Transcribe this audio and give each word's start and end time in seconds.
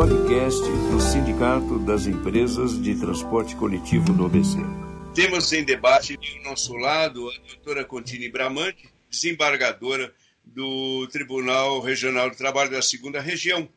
podcast 0.00 0.62
do 0.62 0.98
Sindicato 0.98 1.78
das 1.80 2.06
Empresas 2.06 2.80
de 2.80 2.98
Transporte 2.98 3.54
Coletivo 3.54 4.14
do 4.14 4.24
ABC. 4.24 4.56
Temos 5.14 5.52
em 5.52 5.62
debate 5.62 6.18
ao 6.38 6.52
nosso 6.52 6.74
lado 6.74 7.28
a 7.28 7.32
doutora 7.46 7.84
Contini 7.84 8.30
Bramante, 8.30 8.88
desembargadora 9.10 10.10
do 10.42 11.06
Tribunal 11.08 11.80
Regional 11.80 12.30
do 12.30 12.36
Trabalho 12.36 12.70
da 12.70 12.80
Segunda 12.80 13.20
Região. 13.20 13.68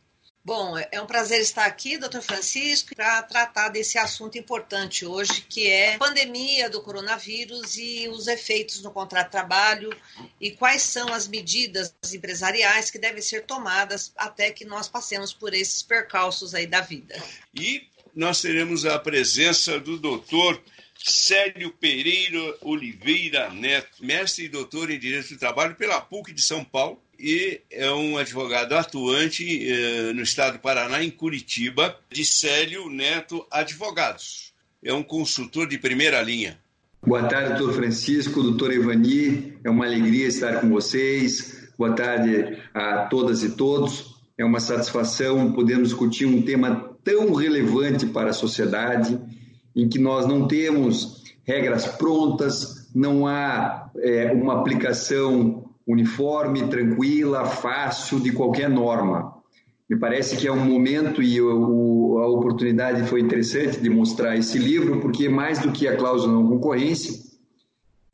Bom, 0.45 0.77
é 0.91 0.99
um 0.99 1.05
prazer 1.05 1.39
estar 1.39 1.65
aqui, 1.65 1.97
doutor 1.97 2.21
Francisco, 2.21 2.93
para 2.93 3.23
tratar 3.23 3.69
desse 3.69 3.97
assunto 3.97 4.37
importante 4.37 5.05
hoje, 5.05 5.39
que 5.47 5.67
é 5.67 5.95
a 5.95 5.97
pandemia 5.97 6.69
do 6.69 6.81
coronavírus 6.81 7.77
e 7.77 8.09
os 8.09 8.27
efeitos 8.27 8.81
no 8.81 8.91
contrato 8.91 9.27
de 9.27 9.31
trabalho 9.31 9.95
e 10.41 10.51
quais 10.51 10.83
são 10.83 11.13
as 11.13 11.29
medidas 11.29 11.95
empresariais 12.13 12.91
que 12.91 12.99
devem 12.99 13.21
ser 13.21 13.45
tomadas 13.45 14.11
até 14.17 14.51
que 14.51 14.65
nós 14.65 14.89
passemos 14.89 15.31
por 15.31 15.53
esses 15.53 15.81
percalços 15.81 16.53
aí 16.53 16.67
da 16.67 16.81
vida. 16.81 17.15
E 17.55 17.87
nós 18.13 18.41
teremos 18.41 18.85
a 18.85 18.99
presença 18.99 19.79
do 19.79 19.97
doutor 19.97 20.61
Célio 20.97 21.71
Pereira 21.71 22.57
Oliveira 22.59 23.49
Neto, 23.49 24.03
mestre 24.03 24.43
e 24.43 24.49
doutor 24.49 24.91
em 24.91 24.99
Direito 24.99 25.29
do 25.29 25.39
Trabalho 25.39 25.75
pela 25.75 26.01
PUC 26.01 26.33
de 26.33 26.41
São 26.41 26.65
Paulo 26.65 27.01
e 27.23 27.61
é 27.71 27.89
um 27.89 28.17
advogado 28.17 28.73
atuante 28.73 29.65
eh, 29.65 30.11
no 30.11 30.21
estado 30.21 30.55
do 30.55 30.59
Paraná, 30.59 31.01
em 31.01 31.09
Curitiba, 31.09 31.97
de 32.11 32.25
Célio 32.25 32.89
Neto 32.89 33.45
Advogados. 33.49 34.51
É 34.83 34.93
um 34.93 35.01
consultor 35.01 35.65
de 35.65 35.77
primeira 35.77 36.21
linha. 36.21 36.59
Boa 37.01 37.23
tarde, 37.23 37.57
doutor 37.57 37.75
Francisco, 37.75 38.43
doutor 38.43 38.73
Evani. 38.73 39.53
É 39.63 39.69
uma 39.69 39.85
alegria 39.85 40.27
estar 40.27 40.59
com 40.59 40.69
vocês. 40.69 41.69
Boa 41.77 41.93
tarde 41.93 42.57
a 42.73 43.05
todas 43.05 43.41
e 43.41 43.51
todos. 43.51 44.17
É 44.37 44.43
uma 44.43 44.59
satisfação 44.59 45.53
podermos 45.53 45.89
discutir 45.89 46.25
um 46.25 46.41
tema 46.41 46.93
tão 47.05 47.33
relevante 47.33 48.05
para 48.05 48.31
a 48.31 48.33
sociedade 48.33 49.17
em 49.73 49.87
que 49.87 49.97
nós 49.97 50.27
não 50.27 50.45
temos 50.45 51.23
regras 51.45 51.85
prontas, 51.85 52.89
não 52.93 53.25
há 53.25 53.89
é, 53.97 54.29
uma 54.33 54.59
aplicação 54.59 55.62
uniforme, 55.87 56.67
tranquila, 56.67 57.45
fácil 57.45 58.19
de 58.19 58.31
qualquer 58.31 58.69
norma. 58.69 59.33
Me 59.89 59.97
parece 59.97 60.37
que 60.37 60.47
é 60.47 60.51
um 60.51 60.65
momento 60.65 61.21
e 61.21 61.41
o, 61.41 62.19
a 62.19 62.27
oportunidade 62.27 63.07
foi 63.07 63.19
interessante 63.19 63.79
de 63.79 63.89
mostrar 63.89 64.35
esse 64.35 64.57
livro, 64.57 64.99
porque 64.99 65.27
mais 65.27 65.59
do 65.59 65.71
que 65.71 65.87
a 65.87 65.95
cláusula 65.95 66.33
não 66.33 66.47
concorrência, 66.47 67.13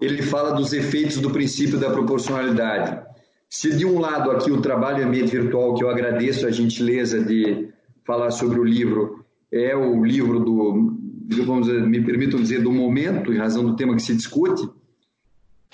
ele 0.01 0.21
fala 0.21 0.51
dos 0.51 0.73
efeitos 0.73 1.17
do 1.17 1.29
princípio 1.29 1.79
da 1.79 1.89
proporcionalidade. 1.89 3.01
Se 3.49 3.75
de 3.75 3.85
um 3.85 3.99
lado 3.99 4.31
aqui 4.31 4.51
o 4.51 4.61
trabalho 4.61 5.01
em 5.01 5.05
ambiente 5.05 5.31
virtual, 5.31 5.75
que 5.75 5.83
eu 5.83 5.89
agradeço 5.89 6.47
a 6.47 6.51
gentileza 6.51 7.23
de 7.23 7.69
falar 8.05 8.31
sobre 8.31 8.59
o 8.59 8.63
livro, 8.63 9.25
é 9.51 9.75
o 9.75 10.03
livro 10.03 10.39
do 10.39 10.97
vamos 11.45 11.67
dizer, 11.67 11.85
me 11.85 12.01
permitam 12.03 12.39
dizer, 12.41 12.61
do 12.61 12.71
momento, 12.71 13.31
em 13.31 13.37
razão 13.37 13.63
do 13.63 13.75
tema 13.75 13.95
que 13.95 14.01
se 14.01 14.15
discute, 14.15 14.67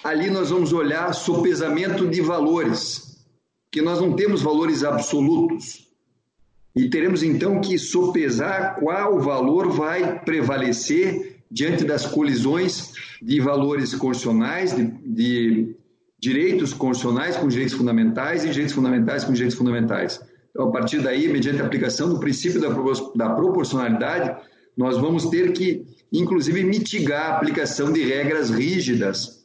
ali 0.03 0.29
nós 0.29 0.49
vamos 0.49 0.73
olhar 0.73 1.13
sopesamento 1.13 2.07
de 2.07 2.21
valores, 2.21 3.25
que 3.71 3.81
nós 3.81 3.99
não 3.99 4.13
temos 4.13 4.41
valores 4.41 4.83
absolutos. 4.83 5.85
E 6.75 6.89
teremos 6.89 7.23
então 7.23 7.61
que 7.61 7.77
sopesar 7.77 8.75
qual 8.79 9.19
valor 9.19 9.69
vai 9.69 10.19
prevalecer 10.19 11.41
diante 11.49 11.85
das 11.85 12.05
colisões 12.05 12.91
de 13.21 13.39
valores 13.39 13.95
constitucionais, 13.95 14.75
de, 14.75 14.85
de 14.85 15.75
direitos 16.19 16.73
constitucionais 16.73 17.37
com 17.37 17.47
direitos 17.47 17.75
fundamentais 17.75 18.43
e 18.43 18.49
direitos 18.49 18.73
fundamentais 18.73 19.23
com 19.23 19.31
direitos 19.31 19.57
fundamentais. 19.57 20.19
Então, 20.49 20.69
a 20.69 20.71
partir 20.71 21.01
daí, 21.01 21.27
mediante 21.27 21.61
a 21.61 21.65
aplicação 21.65 22.09
do 22.09 22.19
princípio 22.19 22.59
da, 22.59 22.69
da 23.15 23.35
proporcionalidade, 23.35 24.35
nós 24.75 24.97
vamos 24.97 25.25
ter 25.25 25.53
que, 25.53 25.85
inclusive, 26.11 26.63
mitigar 26.63 27.31
a 27.31 27.35
aplicação 27.35 27.91
de 27.91 28.03
regras 28.03 28.49
rígidas, 28.49 29.44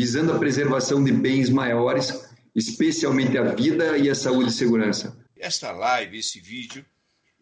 visando 0.00 0.32
a 0.32 0.38
preservação 0.38 1.04
de 1.04 1.12
bens 1.12 1.50
maiores, 1.50 2.24
especialmente 2.54 3.36
a 3.36 3.54
vida 3.54 3.98
e 3.98 4.08
a 4.08 4.14
saúde 4.14 4.48
e 4.48 4.54
segurança. 4.54 5.14
Esta 5.36 5.72
live, 5.72 6.18
esse 6.18 6.40
vídeo, 6.40 6.82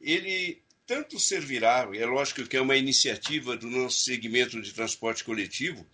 ele 0.00 0.60
tanto 0.84 1.20
servirá, 1.20 1.88
é 1.94 2.04
lógico 2.04 2.44
que 2.48 2.56
é 2.56 2.60
uma 2.60 2.74
iniciativa 2.74 3.56
do 3.56 3.70
nosso 3.70 4.00
segmento 4.00 4.60
de 4.60 4.74
transporte 4.74 5.22
coletivo, 5.22 5.86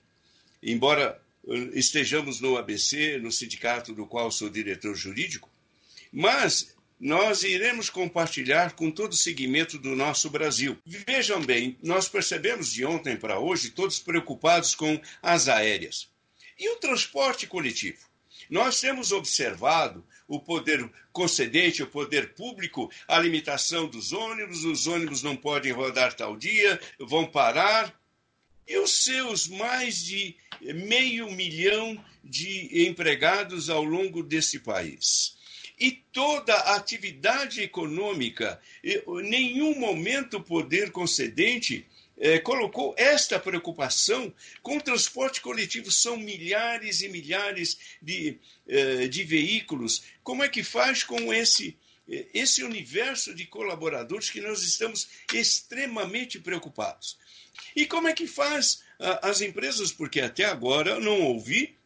embora 0.63 1.21
eh, 1.47 1.69
estejamos 1.75 2.41
no 2.41 2.57
ABC, 2.57 3.19
no 3.19 3.31
sindicato 3.31 3.93
do 3.93 4.07
qual 4.07 4.31
sou 4.31 4.49
diretor 4.49 4.95
jurídico, 4.95 5.51
mas 6.11 6.75
nós 6.99 7.43
iremos 7.43 7.91
compartilhar 7.91 8.73
com 8.73 8.91
todo 8.91 9.13
o 9.13 9.17
segmento 9.17 9.79
do 9.79 9.95
nosso 9.95 10.31
Brasil. 10.31 10.79
Vejam 10.87 11.45
bem, 11.45 11.77
nós 11.83 12.09
percebemos 12.09 12.73
de 12.73 12.87
ontem 12.87 13.19
para 13.19 13.39
hoje 13.39 13.69
todos 13.69 13.99
preocupados 13.99 14.75
com 14.75 14.99
as 15.21 15.47
aéreas. 15.47 16.14
E 16.59 16.69
o 16.71 16.77
transporte 16.77 17.47
coletivo? 17.47 17.99
Nós 18.51 18.81
temos 18.81 19.13
observado 19.13 20.05
o 20.27 20.41
poder 20.41 20.91
concedente, 21.13 21.83
o 21.83 21.87
poder 21.87 22.35
público, 22.35 22.91
a 23.07 23.19
limitação 23.19 23.87
dos 23.87 24.13
ônibus, 24.13 24.65
os 24.65 24.87
ônibus 24.87 25.23
não 25.23 25.37
podem 25.37 25.73
rodar 25.73 26.15
tal 26.15 26.37
dia, 26.37 26.81
vão 26.99 27.27
parar. 27.27 27.95
E 28.67 28.79
os 28.79 29.05
seus 29.05 29.47
mais 29.47 30.05
de 30.05 30.37
meio 30.61 31.31
milhão 31.31 32.03
de 32.23 32.87
empregados 32.87 33.69
ao 33.69 33.85
longo 33.85 34.23
desse 34.23 34.61
país 34.61 35.35
e 35.79 35.91
toda 36.13 36.55
a 36.55 36.77
atividade 36.77 37.61
econômica, 37.61 38.61
nenhum 39.25 39.79
momento 39.79 40.37
o 40.37 40.43
poder 40.43 40.91
concedente 40.93 41.87
eh, 42.17 42.39
colocou 42.39 42.95
esta 42.97 43.41
preocupação 43.41 44.33
com 44.63 44.77
o 44.77 44.83
transporte 44.83 45.41
coletivo. 45.41 45.91
São 45.91 46.17
milhares 46.17 47.01
e 47.01 47.09
milhares 47.09 47.79
de, 48.01 48.39
eh, 48.69 49.09
de 49.09 49.25
veículos. 49.25 50.03
Como 50.23 50.43
é 50.43 50.49
que 50.49 50.63
faz 50.63 51.03
com 51.03 51.33
esse, 51.33 51.77
eh, 52.09 52.27
esse 52.33 52.63
universo 52.63 53.35
de 53.35 53.47
colaboradores 53.47 54.31
que 54.31 54.41
nós 54.41 54.63
estamos 54.63 55.09
extremamente 55.33 56.39
preocupados? 56.39 57.19
E 57.75 57.87
como 57.87 58.09
é 58.09 58.13
que 58.13 58.27
faz 58.27 58.83
ah, 58.99 59.29
as 59.29 59.41
empresas? 59.41 59.93
Porque 59.93 60.21
até 60.21 60.45
agora 60.45 60.99
não 61.01 61.23
ouvi 61.23 61.77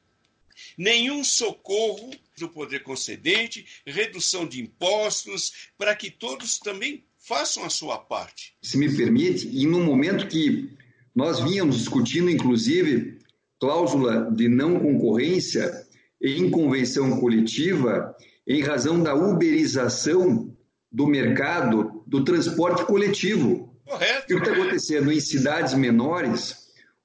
nenhum 0.77 1.23
socorro 1.25 2.11
do 2.37 2.49
poder 2.49 2.83
concedente, 2.83 3.67
redução 3.87 4.47
de 4.47 4.61
impostos, 4.61 5.71
para 5.77 5.95
que 5.95 6.11
todos 6.11 6.59
também 6.59 7.05
façam 7.29 7.65
a 7.65 7.69
sua 7.71 7.99
parte. 7.99 8.55
Se 8.63 8.79
me 8.79 8.91
permite, 8.97 9.47
e 9.53 9.67
no 9.67 9.81
momento 9.81 10.27
que 10.27 10.71
nós 11.15 11.39
vínhamos 11.41 11.77
discutindo, 11.77 12.31
inclusive, 12.31 13.19
cláusula 13.61 14.31
de 14.35 14.49
não 14.49 14.81
concorrência 14.81 15.71
em 16.23 16.51
convenção 16.51 17.21
coletiva, 17.21 18.17
em 18.47 18.63
razão 18.63 19.03
da 19.03 19.15
uberização 19.15 20.57
do 20.91 21.07
mercado 21.07 22.03
do 22.07 22.25
transporte 22.25 22.87
coletivo. 22.87 23.75
Correto. 23.85 24.23
O 24.23 24.27
que 24.27 24.35
está 24.35 24.53
acontecendo 24.53 25.13
em 25.13 25.21
cidades 25.21 25.75
menores, 25.75 26.57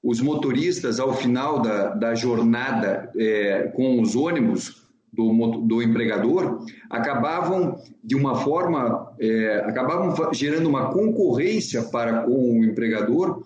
os 0.02 0.20
motoristas, 0.20 0.98
ao 0.98 1.14
final 1.14 1.60
da, 1.60 1.88
da 1.90 2.14
jornada 2.14 3.12
é, 3.16 3.70
com 3.74 4.00
os 4.00 4.16
ônibus 4.16 4.84
do, 5.12 5.60
do 5.62 5.82
empregador, 5.82 6.64
acabavam, 6.90 7.78
de 8.02 8.14
uma 8.16 8.36
forma, 8.36 9.03
é, 9.18 9.56
acabavam 9.64 10.32
gerando 10.32 10.68
uma 10.68 10.92
concorrência 10.92 11.82
para 11.82 12.22
com 12.22 12.60
o 12.60 12.64
empregador, 12.64 13.44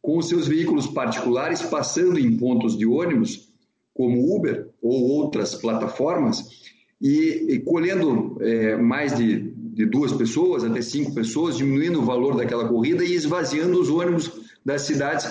com 0.00 0.18
os 0.18 0.28
seus 0.28 0.46
veículos 0.46 0.86
particulares 0.86 1.62
passando 1.62 2.18
em 2.18 2.36
pontos 2.36 2.76
de 2.76 2.86
ônibus, 2.86 3.48
como 3.94 4.34
Uber 4.34 4.68
ou 4.82 5.08
outras 5.10 5.54
plataformas, 5.54 6.64
e, 7.00 7.54
e 7.54 7.58
colhendo 7.60 8.38
é, 8.40 8.76
mais 8.76 9.16
de, 9.16 9.50
de 9.50 9.86
duas 9.86 10.12
pessoas, 10.12 10.64
até 10.64 10.80
cinco 10.82 11.14
pessoas, 11.14 11.56
diminuindo 11.56 12.00
o 12.00 12.04
valor 12.04 12.36
daquela 12.36 12.68
corrida 12.68 13.04
e 13.04 13.14
esvaziando 13.14 13.80
os 13.80 13.90
ônibus 13.90 14.30
das 14.64 14.82
cidades 14.82 15.28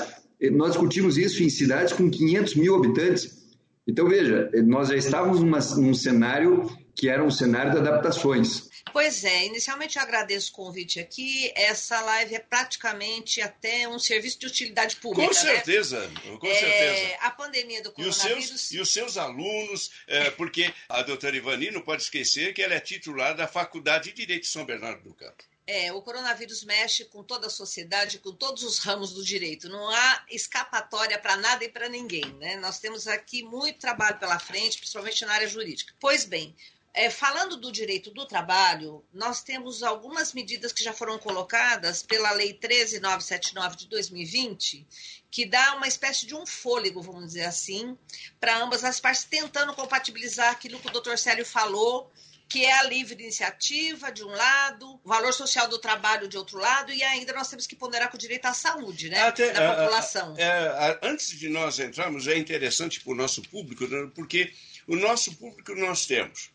nós 0.51 0.71
discutimos 0.71 1.17
isso 1.17 1.43
em 1.43 1.49
cidades 1.49 1.93
com 1.93 2.09
500 2.09 2.55
mil 2.55 2.75
habitantes. 2.75 3.43
Então, 3.87 4.07
veja, 4.07 4.49
nós 4.65 4.89
já 4.89 4.95
estávamos 4.95 5.41
numa, 5.41 5.59
num 5.77 5.93
cenário 5.93 6.69
que 6.95 7.09
era 7.09 7.23
um 7.23 7.31
cenário 7.31 7.71
de 7.71 7.77
adaptações. 7.77 8.69
Pois 8.91 9.23
é, 9.23 9.45
inicialmente 9.45 9.97
eu 9.97 10.03
agradeço 10.03 10.51
o 10.51 10.55
convite 10.55 10.99
aqui. 10.99 11.51
Essa 11.55 11.99
live 12.01 12.35
é 12.35 12.39
praticamente 12.39 13.41
até 13.41 13.87
um 13.87 13.97
serviço 13.97 14.39
de 14.39 14.45
utilidade 14.45 14.97
pública. 14.97 15.27
Com 15.27 15.33
né? 15.33 15.53
certeza, 15.55 16.07
né? 16.07 16.37
com 16.37 16.47
é, 16.47 16.53
certeza. 16.53 17.17
A 17.21 17.31
pandemia 17.31 17.81
do 17.81 17.91
coronavírus. 17.91 18.49
E 18.49 18.53
os 18.53 18.61
seus, 18.61 18.71
e 18.71 18.79
os 18.81 18.93
seus 18.93 19.17
alunos, 19.17 19.91
é, 20.07 20.29
porque 20.31 20.71
a 20.89 21.01
doutora 21.01 21.35
Ivani 21.35 21.71
não 21.71 21.81
pode 21.81 22.03
esquecer 22.03 22.53
que 22.53 22.61
ela 22.61 22.75
é 22.75 22.79
titular 22.79 23.35
da 23.35 23.47
Faculdade 23.47 24.09
de 24.09 24.15
Direito 24.15 24.43
de 24.43 24.49
São 24.49 24.65
Bernardo 24.65 25.03
do 25.03 25.13
Campo. 25.13 25.43
É, 25.65 25.93
o 25.93 26.01
coronavírus 26.01 26.63
mexe 26.65 27.05
com 27.05 27.23
toda 27.23 27.47
a 27.47 27.49
sociedade, 27.49 28.19
com 28.19 28.33
todos 28.33 28.63
os 28.63 28.79
ramos 28.79 29.13
do 29.13 29.23
direito. 29.23 29.69
Não 29.69 29.89
há 29.89 30.25
escapatória 30.29 31.17
para 31.17 31.37
nada 31.37 31.63
e 31.63 31.69
para 31.69 31.87
ninguém. 31.87 32.25
Né? 32.33 32.57
Nós 32.57 32.79
temos 32.79 33.07
aqui 33.07 33.43
muito 33.43 33.79
trabalho 33.79 34.19
pela 34.19 34.37
frente, 34.39 34.77
principalmente 34.77 35.25
na 35.25 35.33
área 35.33 35.47
jurídica. 35.47 35.93
Pois 36.01 36.25
bem, 36.25 36.53
é, 36.93 37.09
falando 37.09 37.57
do 37.57 37.71
direito 37.71 38.11
do 38.11 38.25
trabalho, 38.25 39.03
nós 39.11 39.41
temos 39.41 39.81
algumas 39.81 40.31
medidas 40.31 40.71
que 40.71 40.83
já 40.83 40.93
foram 40.93 41.17
colocadas 41.17 42.03
pela 42.03 42.31
Lei 42.31 42.53
13979 42.53 43.77
de 43.77 43.87
2020, 43.87 44.87
que 45.31 45.43
dá 45.43 45.75
uma 45.75 45.87
espécie 45.87 46.27
de 46.27 46.35
um 46.35 46.45
fôlego, 46.45 47.01
vamos 47.01 47.25
dizer 47.25 47.45
assim, 47.45 47.97
para 48.39 48.57
ambas 48.57 48.83
as 48.83 48.99
partes, 48.99 49.23
tentando 49.23 49.73
compatibilizar 49.73 50.51
aquilo 50.51 50.79
que 50.79 50.87
o 50.87 50.91
doutor 50.91 51.17
Célio 51.17 51.43
falou, 51.43 52.11
que 52.47 52.63
é 52.63 52.71
a 52.73 52.83
livre 52.83 53.15
iniciativa, 53.15 54.11
de 54.11 54.23
um 54.23 54.29
lado, 54.29 54.99
o 55.03 55.09
valor 55.09 55.33
social 55.33 55.67
do 55.67 55.79
trabalho, 55.79 56.27
de 56.27 56.37
outro 56.37 56.59
lado, 56.59 56.93
e 56.93 57.01
ainda 57.01 57.33
nós 57.33 57.49
temos 57.49 57.65
que 57.65 57.75
ponderar 57.75 58.11
com 58.11 58.17
o 58.17 58.19
direito 58.19 58.45
à 58.45 58.53
saúde 58.53 59.09
né, 59.09 59.19
Até, 59.23 59.51
da 59.51 59.75
população. 59.75 60.35
É, 60.37 60.43
é, 60.43 60.99
antes 61.01 61.29
de 61.29 61.49
nós 61.49 61.79
entrarmos, 61.79 62.27
é 62.27 62.37
interessante 62.37 62.99
para 62.99 63.13
o 63.13 63.15
nosso 63.15 63.41
público, 63.41 63.87
né, 63.87 64.11
porque 64.13 64.53
o 64.87 64.95
nosso 64.95 65.35
público 65.35 65.73
nós 65.73 66.05
temos 66.05 66.52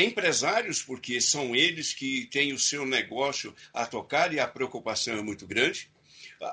empresários, 0.00 0.82
porque 0.82 1.20
são 1.20 1.54
eles 1.54 1.92
que 1.92 2.26
têm 2.26 2.52
o 2.52 2.58
seu 2.58 2.84
negócio 2.84 3.54
a 3.72 3.86
tocar 3.86 4.32
e 4.32 4.40
a 4.40 4.46
preocupação 4.46 5.18
é 5.18 5.22
muito 5.22 5.46
grande, 5.46 5.90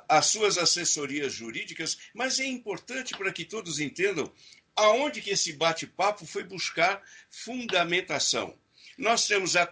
as 0.09 0.27
suas 0.27 0.57
assessorias 0.57 1.33
jurídicas, 1.33 1.97
mas 2.13 2.39
é 2.39 2.45
importante 2.45 3.15
para 3.15 3.31
que 3.31 3.45
todos 3.45 3.79
entendam 3.79 4.31
aonde 4.75 5.21
que 5.21 5.29
esse 5.29 5.53
bate-papo 5.53 6.25
foi 6.25 6.43
buscar 6.43 7.01
fundamentação. 7.29 8.57
Nós 8.97 9.27
temos 9.27 9.55
a 9.55 9.69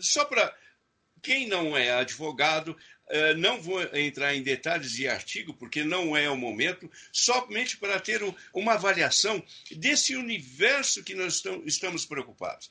só 0.00 0.24
para 0.24 0.54
quem 1.22 1.48
não 1.48 1.76
é 1.76 1.90
advogado, 1.90 2.76
eh, 3.08 3.34
não 3.34 3.60
vou 3.60 3.82
entrar 3.96 4.34
em 4.34 4.42
detalhes 4.42 4.92
de 4.92 5.08
artigo, 5.08 5.54
porque 5.54 5.82
não 5.82 6.16
é 6.16 6.28
o 6.28 6.36
momento, 6.36 6.90
somente 7.10 7.76
para 7.78 7.98
ter 7.98 8.20
uma 8.52 8.74
avaliação 8.74 9.42
desse 9.70 10.14
universo 10.14 11.02
que 11.02 11.14
nós 11.14 11.42
estamos 11.64 12.04
preocupados. 12.04 12.70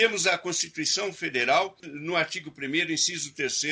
Temos 0.00 0.26
a 0.26 0.38
Constituição 0.38 1.12
Federal, 1.12 1.76
no 1.82 2.16
artigo 2.16 2.50
1, 2.58 2.90
inciso 2.90 3.34
3 3.34 3.62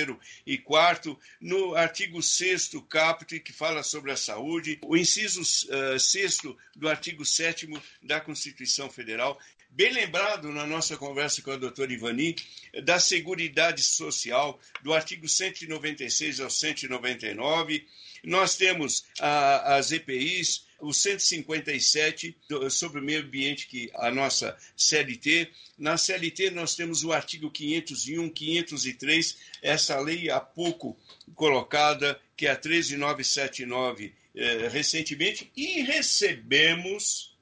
e 0.47 0.59
4, 0.59 1.19
no 1.41 1.75
artigo 1.75 2.23
6, 2.23 2.73
caput, 2.87 3.41
que 3.41 3.51
fala 3.51 3.83
sobre 3.83 4.13
a 4.13 4.17
saúde, 4.17 4.79
o 4.85 4.95
inciso 4.95 5.41
uh, 5.71 5.95
eh, 5.95 5.99
6 5.99 6.41
do 6.77 6.87
artigo 6.87 7.25
7 7.25 7.67
da 8.03 8.21
Constituição 8.21 8.91
Federal. 8.91 9.41
Bem 9.79 9.93
lembrado 9.93 10.51
na 10.51 10.67
nossa 10.67 10.97
conversa 10.97 11.41
com 11.41 11.53
a 11.53 11.57
doutora 11.57 11.93
Ivani, 11.93 12.35
da 12.83 12.99
Seguridade 12.99 13.81
Social, 13.81 14.59
do 14.83 14.93
artigo 14.93 15.29
196 15.29 16.41
ao 16.41 16.51
199. 16.51 17.87
Nós 18.25 18.57
temos 18.57 19.05
uh, 19.21 19.63
as 19.67 19.93
EPIs, 19.93 20.67
o 20.81 20.93
157 20.93 22.37
sobre 22.73 22.99
o 22.99 23.05
meio 23.05 23.21
ambiente, 23.21 23.69
que 23.69 23.89
a 23.95 24.11
nossa 24.11 24.59
CLT. 24.77 25.49
Na 25.79 25.97
CLT 25.97 26.51
nós 26.51 26.75
temos 26.75 27.05
o 27.05 27.13
artigo 27.13 27.49
501, 27.49 28.31
503, 28.31 29.37
essa 29.63 30.01
lei 30.01 30.29
há 30.29 30.41
pouco 30.41 30.99
colocada, 31.37 32.21
que 32.37 32.49
é 32.49 32.51
a 32.51 32.57
13979 32.57 34.13
eh, 34.35 34.69
recentemente, 34.73 35.53
e 35.57 35.83
recebemos 35.83 37.39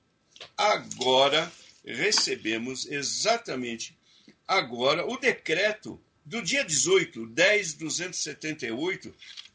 agora, 0.54 1.50
recebemos 1.86 2.86
exatamente 2.86 3.96
agora 4.46 5.06
o 5.06 5.16
decreto 5.16 6.00
do 6.24 6.42
dia 6.42 6.64
18, 6.64 7.28
10.278, 7.28 9.12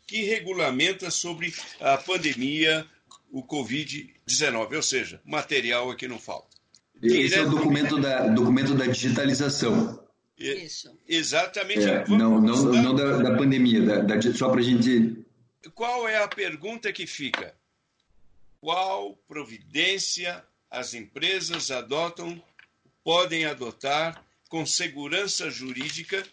que 0.08 0.24
regulamenta 0.24 1.12
sobre 1.12 1.54
a 1.80 1.98
pandemia 1.98 2.88
o 3.30 3.44
Covid-19, 3.44 4.76
ou 4.76 4.82
seja, 4.82 5.22
material 5.26 5.92
é 5.92 5.96
que 5.96 6.08
não 6.08 6.20
falta. 6.20 6.50
Esse 7.02 7.36
é 7.36 7.42
o 7.42 7.50
documento 7.50 8.00
da, 8.00 8.28
documento 8.28 8.76
da 8.76 8.86
digitalização. 8.86 10.02
Isso. 10.38 10.96
Exatamente. 11.08 11.84
É, 11.84 12.08
não, 12.08 12.42
não, 12.42 12.64
não 12.64 12.96
da, 12.96 13.18
da 13.18 13.38
pandemia, 13.38 13.82
da, 13.82 14.00
da, 14.02 14.22
só 14.34 14.50
para 14.50 14.60
a 14.60 14.64
gente. 14.64 15.18
Qual 15.74 16.08
é 16.08 16.22
a 16.22 16.28
pergunta 16.28 16.92
que 16.92 17.08
fica? 17.08 17.54
Qual 18.60 19.16
providência 19.28 20.44
as 20.72 20.94
empresas 20.94 21.70
adotam, 21.70 22.42
podem 23.04 23.46
adotar 23.46 24.26
com 24.48 24.66
segurança 24.66 25.52
jurídica 25.52 26.26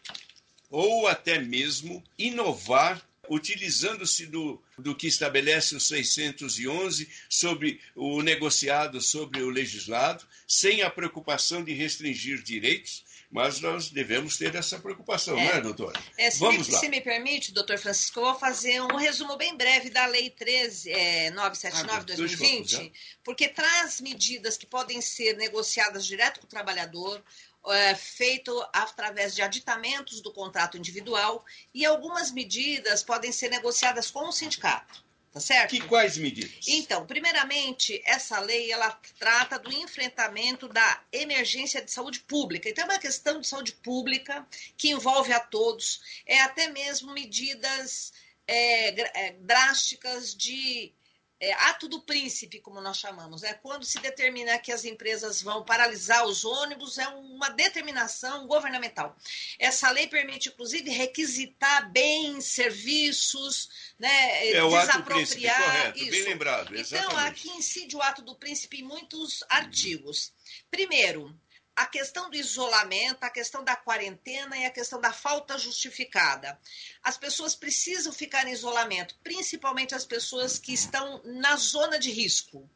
ou 0.71 1.09
até 1.09 1.39
mesmo 1.39 2.03
inovar 2.17 3.05
utilizando-se 3.29 4.27
do, 4.27 4.63
do 4.79 4.95
que 4.95 5.07
estabelece 5.07 5.77
o 5.77 5.81
611 5.81 7.09
sobre 7.29 7.81
o 7.95 8.23
negociado 8.23 9.01
sobre 9.01 9.43
o 9.43 9.51
legislado, 9.51 10.25
sem 10.47 10.83
a 10.83 10.91
preocupação 10.91 11.63
de 11.63 11.73
restringir 11.73 12.43
direitos, 12.43 13.05
mas 13.31 13.61
nós 13.61 13.91
devemos 13.91 14.39
ter 14.39 14.55
essa 14.55 14.79
preocupação, 14.79 15.37
é. 15.37 15.45
não 15.45 15.53
é, 15.53 15.61
doutor? 15.61 15.93
É, 16.17 16.31
se, 16.31 16.41
Vamos 16.41 16.67
me, 16.67 16.73
lá. 16.73 16.81
se 16.81 16.89
me 16.89 17.01
permite, 17.01 17.53
doutor 17.53 17.79
Francisco, 17.79 18.21
eu 18.21 18.25
vou 18.25 18.39
fazer 18.39 18.81
um 18.81 18.97
resumo 18.97 19.37
bem 19.37 19.55
breve 19.57 19.91
da 19.91 20.07
Lei 20.07 20.31
13979 20.31 22.07
de 22.07 22.17
2020, 22.17 22.93
porque 23.23 23.49
traz 23.49 24.01
medidas 24.01 24.57
que 24.57 24.67
podem 24.67 25.01
ser 25.03 25.37
negociadas 25.37 26.07
direto 26.07 26.41
com 26.41 26.47
o 26.47 26.49
trabalhador, 26.49 27.23
é, 27.67 27.95
feito 27.95 28.67
através 28.73 29.35
de 29.35 29.43
aditamentos 29.43 30.23
do 30.23 30.33
contrato 30.33 30.79
individual 30.79 31.45
e 31.75 31.85
algumas 31.85 32.31
medidas 32.31 33.03
podem 33.03 33.31
ser 33.31 33.51
negociadas 33.51 34.11
com 34.11 34.27
o 34.27 34.33
sindicato. 34.33 35.08
Tá 35.33 35.41
certo? 35.41 35.71
Que 35.71 35.81
quais 35.87 36.17
medidas? 36.17 36.67
Então, 36.67 37.07
primeiramente, 37.07 38.01
essa 38.05 38.41
lei 38.41 38.73
ela 38.73 38.91
trata 39.19 39.59
do 39.59 39.71
enfrentamento 39.73 40.69
da 40.69 41.03
emergência 41.13 41.83
de 41.83 41.91
saúde 41.91 42.21
pública. 42.21 42.69
Então, 42.69 42.85
é 42.85 42.89
uma 42.89 42.99
questão 42.99 43.41
de 43.41 43.47
saúde 43.47 43.73
pública 43.73 44.47
que 44.77 44.91
envolve 44.91 45.33
a 45.33 45.41
todos, 45.41 46.01
é 46.27 46.41
até 46.41 46.69
mesmo 46.69 47.13
medidas 47.13 48.13
é, 48.47 49.27
é 49.27 49.33
drásticas 49.41 50.35
de 50.35 50.95
é, 51.41 51.53
ato 51.53 51.89
do 51.89 52.01
príncipe, 52.01 52.61
como 52.61 52.81
nós 52.81 52.97
chamamos, 52.97 53.43
é 53.43 53.55
quando 53.55 53.85
se 53.85 53.99
determina 54.01 54.59
que 54.59 54.73
as 54.73 54.85
empresas 54.85 55.41
vão 55.41 55.65
paralisar 55.65 56.27
os 56.27 56.45
ônibus, 56.45 56.99
é 56.99 57.07
uma 57.09 57.49
determinação 57.51 58.47
governamental. 58.47 59.17
Essa 59.59 59.91
lei 59.91 60.09
permite, 60.09 60.49
inclusive, 60.49 60.91
requisitar 60.91 61.91
bens, 61.91 62.45
serviços, 62.47 63.93
né, 63.99 64.51
é 64.51 64.65
o 64.65 64.75
ato 64.75 64.99
do 64.99 65.05
príncipe, 65.05 65.43
correto, 65.49 65.99
isso. 65.99 66.11
bem 66.11 66.23
lembrado. 66.25 66.75
Exatamente. 66.75 67.13
Então, 67.13 67.27
aqui 67.27 67.51
incide 67.51 67.97
o 67.97 68.03
ato 68.03 68.23
do 68.23 68.35
príncipe 68.35 68.81
em 68.81 68.83
muitos 68.83 69.45
artigos. 69.49 70.33
Primeiro, 70.71 71.35
a 71.79 71.87
questão 71.87 72.29
do 72.29 72.37
isolamento, 72.37 73.23
a 73.23 73.31
questão 73.31 73.63
da 73.63 73.77
quarentena 73.77 74.59
e 74.59 74.67
a 74.67 74.71
questão 74.71 75.01
da 75.01 75.13
falta 75.13 75.57
justificada. 75.57 76.59
As 77.05 77.17
pessoas 77.17 77.55
precisam 77.55 78.13
ficar 78.13 78.49
em 78.49 78.53
isolamento, 78.53 79.15
principalmente 79.23 79.95
as 79.95 80.05
pessoas 80.05 80.59
que 80.59 80.73
estão 80.73 81.23
na 81.25 81.55
zona 81.57 81.97
de 81.97 82.11
risco. 82.11 82.69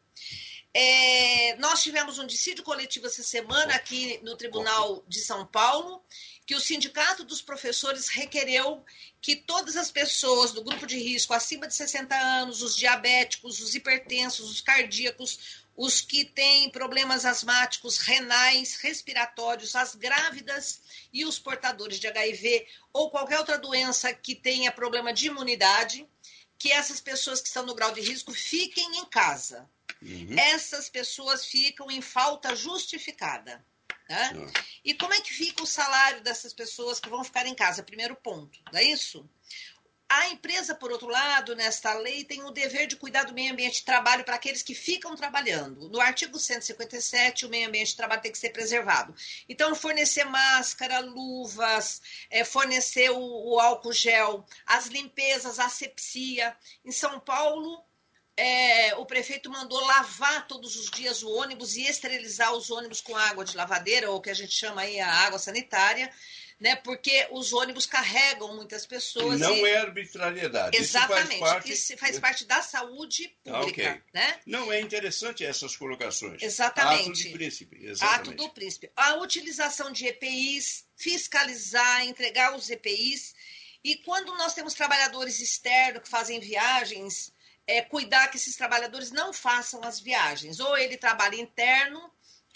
É, 0.72 1.56
nós 1.56 1.82
tivemos 1.82 2.20
um 2.20 2.26
dissídio 2.26 2.62
coletivo 2.62 3.06
essa 3.06 3.24
semana 3.24 3.74
aqui 3.74 4.20
no 4.22 4.36
Tribunal 4.36 5.04
de 5.08 5.18
São 5.18 5.44
Paulo, 5.44 6.00
que 6.46 6.54
o 6.54 6.60
Sindicato 6.60 7.24
dos 7.24 7.42
Professores 7.42 8.08
requereu 8.08 8.84
que 9.20 9.34
todas 9.34 9.76
as 9.76 9.90
pessoas 9.90 10.52
do 10.52 10.62
grupo 10.62 10.86
de 10.86 10.96
risco 10.96 11.34
acima 11.34 11.66
de 11.66 11.74
60 11.74 12.16
anos, 12.16 12.62
os 12.62 12.76
diabéticos, 12.76 13.60
os 13.60 13.74
hipertensos, 13.74 14.48
os 14.48 14.60
cardíacos, 14.60 15.61
os 15.76 16.00
que 16.00 16.24
têm 16.24 16.70
problemas 16.70 17.24
asmáticos, 17.24 17.98
renais, 17.98 18.76
respiratórios, 18.76 19.74
as 19.74 19.94
grávidas 19.94 20.80
e 21.12 21.24
os 21.24 21.38
portadores 21.38 21.98
de 21.98 22.06
HIV 22.06 22.66
ou 22.92 23.10
qualquer 23.10 23.38
outra 23.38 23.58
doença 23.58 24.12
que 24.12 24.34
tenha 24.34 24.70
problema 24.70 25.12
de 25.12 25.28
imunidade, 25.28 26.06
que 26.58 26.70
essas 26.70 27.00
pessoas 27.00 27.40
que 27.40 27.48
estão 27.48 27.64
no 27.64 27.74
grau 27.74 27.92
de 27.92 28.00
risco 28.00 28.32
fiquem 28.32 28.98
em 28.98 29.04
casa. 29.06 29.68
Uhum. 30.00 30.36
Essas 30.38 30.88
pessoas 30.88 31.44
ficam 31.44 31.90
em 31.90 32.00
falta 32.00 32.54
justificada. 32.54 33.64
Né? 34.08 34.32
Uhum. 34.34 34.52
E 34.84 34.94
como 34.94 35.14
é 35.14 35.20
que 35.20 35.32
fica 35.32 35.62
o 35.62 35.66
salário 35.66 36.20
dessas 36.22 36.52
pessoas 36.52 37.00
que 37.00 37.08
vão 37.08 37.24
ficar 37.24 37.46
em 37.46 37.54
casa? 37.54 37.82
Primeiro 37.82 38.14
ponto, 38.14 38.60
não 38.70 38.78
é 38.78 38.84
isso? 38.84 39.28
A 40.14 40.28
empresa, 40.28 40.74
por 40.74 40.92
outro 40.92 41.08
lado, 41.08 41.56
nesta 41.56 41.94
lei, 41.94 42.22
tem 42.22 42.44
o 42.44 42.50
dever 42.50 42.86
de 42.86 42.96
cuidar 42.96 43.24
do 43.24 43.32
meio 43.32 43.50
ambiente 43.50 43.76
de 43.76 43.84
trabalho 43.86 44.24
para 44.24 44.34
aqueles 44.34 44.62
que 44.62 44.74
ficam 44.74 45.16
trabalhando. 45.16 45.88
No 45.88 45.98
artigo 46.02 46.38
157, 46.38 47.46
o 47.46 47.48
meio 47.48 47.66
ambiente 47.66 47.92
de 47.92 47.96
trabalho 47.96 48.20
tem 48.20 48.30
que 48.30 48.36
ser 48.36 48.50
preservado. 48.50 49.14
Então, 49.48 49.74
fornecer 49.74 50.24
máscara, 50.24 51.00
luvas, 51.00 52.02
é, 52.28 52.44
fornecer 52.44 53.10
o, 53.10 53.54
o 53.54 53.58
álcool 53.58 53.94
gel, 53.94 54.44
as 54.66 54.88
limpezas, 54.88 55.58
a 55.58 55.64
asepsia. 55.64 56.54
Em 56.84 56.92
São 56.92 57.18
Paulo, 57.18 57.82
é, 58.36 58.94
o 58.96 59.06
prefeito 59.06 59.50
mandou 59.50 59.80
lavar 59.80 60.46
todos 60.46 60.76
os 60.76 60.90
dias 60.90 61.22
o 61.22 61.30
ônibus 61.30 61.74
e 61.76 61.86
esterilizar 61.86 62.52
os 62.52 62.70
ônibus 62.70 63.00
com 63.00 63.16
água 63.16 63.46
de 63.46 63.56
lavadeira, 63.56 64.10
ou 64.10 64.20
que 64.20 64.28
a 64.28 64.34
gente 64.34 64.52
chama 64.52 64.82
aí 64.82 65.00
a 65.00 65.10
água 65.10 65.38
sanitária, 65.38 66.12
né? 66.62 66.76
Porque 66.76 67.26
os 67.32 67.52
ônibus 67.52 67.86
carregam 67.86 68.54
muitas 68.54 68.86
pessoas. 68.86 69.40
Não 69.40 69.56
e... 69.56 69.64
é 69.64 69.78
arbitrariedade. 69.78 70.76
Exatamente. 70.76 71.30
Isso 71.32 71.38
faz 71.40 71.52
parte, 71.52 71.72
Isso 71.72 71.96
faz 71.98 72.18
parte 72.20 72.44
da 72.44 72.62
saúde 72.62 73.36
Ah, 73.44 73.58
pública, 73.58 73.82
ok. 73.82 74.02
né? 74.14 74.40
Não 74.46 74.72
é 74.72 74.80
interessante 74.80 75.44
essas 75.44 75.76
colocações. 75.76 76.40
Exatamente. 76.40 77.02
Ato 77.02 77.12
de 77.14 77.28
príncipe. 77.30 77.84
Exatamente. 77.84 78.30
Ato 78.30 78.36
do 78.36 78.48
príncipe. 78.50 78.92
A 78.94 79.16
utilização 79.16 79.90
de 79.90 80.06
EPIs, 80.06 80.84
fiscalizar, 80.96 82.06
entregar 82.06 82.54
os 82.54 82.70
EPIs. 82.70 83.34
E 83.82 83.96
quando 83.96 84.32
nós 84.36 84.54
temos 84.54 84.72
trabalhadores 84.72 85.40
externos 85.40 86.04
que 86.04 86.08
fazem 86.08 86.38
viagens, 86.38 87.32
é, 87.66 87.82
cuidar 87.82 88.28
que 88.28 88.36
esses 88.36 88.54
trabalhadores 88.54 89.10
não 89.10 89.32
façam 89.32 89.82
as 89.82 89.98
viagens. 89.98 90.60
Ou 90.60 90.78
ele 90.78 90.96
trabalha 90.96 91.34
interno, 91.34 92.08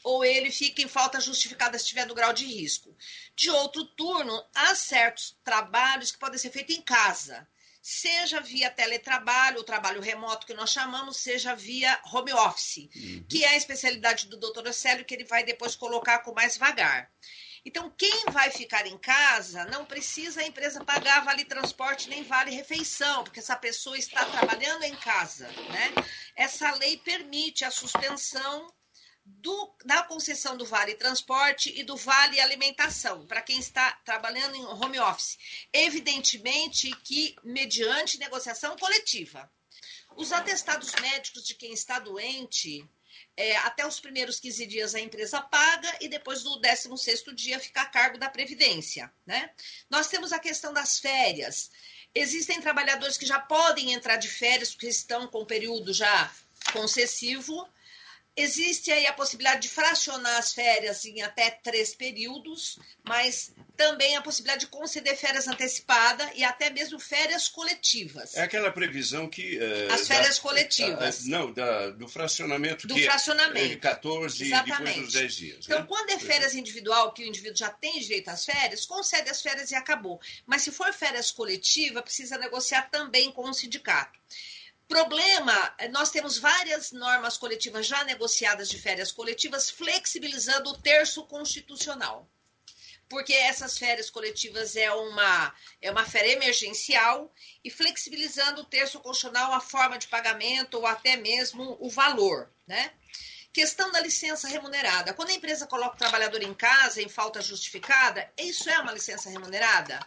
ou 0.06 0.24
ele 0.24 0.52
fica 0.52 0.80
em 0.80 0.86
falta 0.86 1.20
justificada 1.20 1.76
se 1.76 1.82
estiver 1.82 2.06
no 2.06 2.14
grau 2.14 2.32
de 2.32 2.46
risco. 2.46 2.96
De 3.34 3.50
outro 3.50 3.84
turno, 3.84 4.40
há 4.54 4.72
certos 4.76 5.36
trabalhos 5.42 6.12
que 6.12 6.18
podem 6.18 6.38
ser 6.38 6.50
feitos 6.50 6.76
em 6.76 6.80
casa, 6.80 7.44
seja 7.82 8.40
via 8.40 8.70
teletrabalho, 8.70 9.58
o 9.58 9.64
trabalho 9.64 10.00
remoto 10.00 10.46
que 10.46 10.54
nós 10.54 10.70
chamamos, 10.70 11.16
seja 11.16 11.56
via 11.56 12.00
home 12.04 12.32
office, 12.32 12.88
que 13.28 13.42
é 13.42 13.48
a 13.48 13.56
especialidade 13.56 14.28
do 14.28 14.36
doutor 14.36 14.68
Océlio, 14.68 15.04
que 15.04 15.12
ele 15.12 15.24
vai 15.24 15.42
depois 15.42 15.74
colocar 15.74 16.20
com 16.20 16.32
mais 16.32 16.56
vagar. 16.56 17.10
Então, 17.64 17.92
quem 17.98 18.26
vai 18.30 18.48
ficar 18.52 18.86
em 18.86 18.96
casa 18.96 19.64
não 19.64 19.84
precisa 19.84 20.40
a 20.40 20.46
empresa 20.46 20.84
pagar 20.84 21.24
vale 21.24 21.44
transporte 21.44 22.08
nem 22.08 22.22
vale 22.22 22.52
refeição, 22.52 23.24
porque 23.24 23.40
essa 23.40 23.56
pessoa 23.56 23.98
está 23.98 24.24
trabalhando 24.24 24.84
em 24.84 24.94
casa. 24.94 25.48
Né? 25.48 25.92
Essa 26.36 26.70
lei 26.76 26.96
permite 26.98 27.64
a 27.64 27.72
suspensão 27.72 28.72
do, 29.26 29.74
da 29.84 30.02
concessão 30.04 30.56
do 30.56 30.64
vale 30.64 30.94
transporte 30.94 31.72
e 31.76 31.82
do 31.82 31.96
vale 31.96 32.40
alimentação 32.40 33.26
para 33.26 33.42
quem 33.42 33.58
está 33.58 33.92
trabalhando 34.04 34.54
em 34.54 34.64
home 34.64 34.98
office. 35.00 35.38
Evidentemente 35.72 36.90
que 37.02 37.36
mediante 37.42 38.18
negociação 38.18 38.76
coletiva. 38.76 39.50
Os 40.16 40.32
atestados 40.32 40.92
médicos 41.00 41.44
de 41.44 41.54
quem 41.54 41.72
está 41.72 41.98
doente 41.98 42.88
é, 43.36 43.56
até 43.58 43.86
os 43.86 44.00
primeiros 44.00 44.40
15 44.40 44.66
dias 44.66 44.94
a 44.94 45.00
empresa 45.00 45.40
paga 45.42 45.94
e 46.00 46.08
depois 46.08 46.42
do 46.42 46.60
16º 46.60 47.34
dia 47.34 47.60
fica 47.60 47.82
a 47.82 47.86
cargo 47.86 48.18
da 48.18 48.30
Previdência. 48.30 49.12
Né? 49.26 49.50
Nós 49.90 50.08
temos 50.08 50.32
a 50.32 50.38
questão 50.38 50.72
das 50.72 50.98
férias. 50.98 51.70
Existem 52.14 52.60
trabalhadores 52.60 53.18
que 53.18 53.26
já 53.26 53.38
podem 53.38 53.92
entrar 53.92 54.16
de 54.16 54.28
férias 54.28 54.70
porque 54.70 54.88
estão 54.88 55.26
com 55.26 55.40
o 55.40 55.46
período 55.46 55.92
já 55.92 56.32
concessivo. 56.72 57.68
Existe 58.36 58.92
aí 58.92 59.06
a 59.06 59.12
possibilidade 59.14 59.62
de 59.62 59.68
fracionar 59.68 60.36
as 60.36 60.52
férias 60.52 61.04
em 61.06 61.22
até 61.22 61.50
três 61.50 61.94
períodos, 61.94 62.78
mas 63.02 63.50
também 63.76 64.14
a 64.14 64.20
possibilidade 64.20 64.60
de 64.60 64.66
conceder 64.66 65.16
férias 65.16 65.48
antecipadas 65.48 66.28
e 66.34 66.44
até 66.44 66.68
mesmo 66.68 66.98
férias 67.00 67.48
coletivas. 67.48 68.34
É 68.36 68.42
aquela 68.42 68.70
previsão 68.70 69.26
que. 69.28 69.58
eh, 69.58 69.88
As 69.90 70.06
férias 70.06 70.38
coletivas. 70.38 71.20
ah, 71.24 71.28
não, 71.28 71.50
da- 71.52 71.90
do 71.90 72.06
fracionamento. 72.08 72.86
Do 72.86 72.94
que 72.94 73.04
é, 73.06 73.10
fracionamento. 73.10 73.72
eh, 73.72 73.76
14 73.76 74.44
e 74.44 74.50
depois 74.62 74.96
dos 74.96 75.12
10 75.14 75.34
dias. 75.34 75.64
Então, 75.64 75.80
né? 75.80 75.86
quando 75.88 76.10
é 76.10 76.18
férias 76.18 76.54
individual, 76.54 77.12
que 77.14 77.22
o 77.22 77.26
indivíduo 77.26 77.56
já 77.56 77.70
tem 77.70 77.98
direito 78.00 78.28
às 78.28 78.44
férias, 78.44 78.84
concede 78.84 79.30
as 79.30 79.40
férias 79.40 79.70
e 79.70 79.74
acabou. 79.74 80.20
Mas 80.44 80.60
se 80.62 80.70
for 80.70 80.92
férias 80.92 81.30
coletiva, 81.30 82.02
precisa 82.02 82.36
negociar 82.36 82.90
também 82.90 83.32
com 83.32 83.48
o 83.48 83.54
sindicato. 83.54 84.18
Problema, 84.88 85.74
eh, 85.78 85.88
nós 85.88 86.10
temos 86.10 86.38
várias 86.38 86.92
normas 86.92 87.36
coletivas 87.36 87.86
já 87.86 88.04
negociadas 88.04 88.68
de 88.68 88.78
férias 88.78 89.10
coletivas, 89.10 89.68
flexibilizando 89.68 90.70
o 90.70 90.78
terço 90.78 91.24
constitucional. 91.26 92.28
Porque 93.08 93.32
essas 93.32 93.78
férias 93.78 94.10
coletivas 94.10 94.76
é 94.76 94.90
uma, 94.90 95.54
é 95.80 95.90
uma 95.90 96.04
férias 96.04 96.32
emergencial 96.32 97.32
e 97.64 97.70
flexibilizando 97.70 98.62
o 98.62 98.64
terço 98.64 99.00
constitucional 99.00 99.52
a 99.52 99.60
forma 99.60 99.98
de 99.98 100.08
pagamento 100.08 100.74
ou 100.74 100.86
até 100.86 101.16
mesmo 101.16 101.76
o 101.80 101.88
valor, 101.88 102.50
né? 102.66 102.92
Questão 103.52 103.90
da 103.90 104.00
licença 104.00 104.48
remunerada. 104.48 105.14
Quando 105.14 105.30
a 105.30 105.34
empresa 105.34 105.66
coloca 105.66 105.94
o 105.94 105.98
trabalhador 105.98 106.42
em 106.42 106.52
casa 106.52 107.00
em 107.00 107.08
falta 107.08 107.40
justificada, 107.40 108.30
isso 108.36 108.68
é 108.68 108.78
uma 108.80 108.92
licença 108.92 109.30
remunerada? 109.30 109.98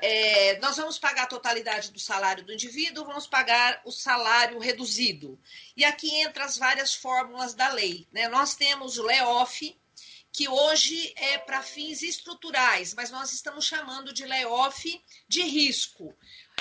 É, 0.00 0.58
nós 0.58 0.76
vamos 0.76 0.98
pagar 0.98 1.24
a 1.24 1.28
totalidade 1.28 1.92
do 1.92 2.00
salário 2.00 2.44
do 2.44 2.52
indivíduo, 2.52 3.04
vamos 3.04 3.26
pagar 3.26 3.80
o 3.84 3.92
salário 3.92 4.58
reduzido. 4.58 5.38
E 5.76 5.84
aqui 5.84 6.14
entra 6.20 6.44
as 6.44 6.56
várias 6.56 6.94
fórmulas 6.94 7.54
da 7.54 7.68
lei. 7.68 8.08
Né? 8.10 8.28
Nós 8.28 8.54
temos 8.54 8.98
o 8.98 9.02
layoff, 9.02 9.78
que 10.32 10.48
hoje 10.48 11.12
é 11.14 11.36
para 11.36 11.62
fins 11.62 12.00
estruturais, 12.00 12.94
mas 12.94 13.10
nós 13.10 13.32
estamos 13.32 13.66
chamando 13.66 14.14
de 14.14 14.24
layoff 14.24 15.04
de 15.28 15.42
risco. 15.42 16.16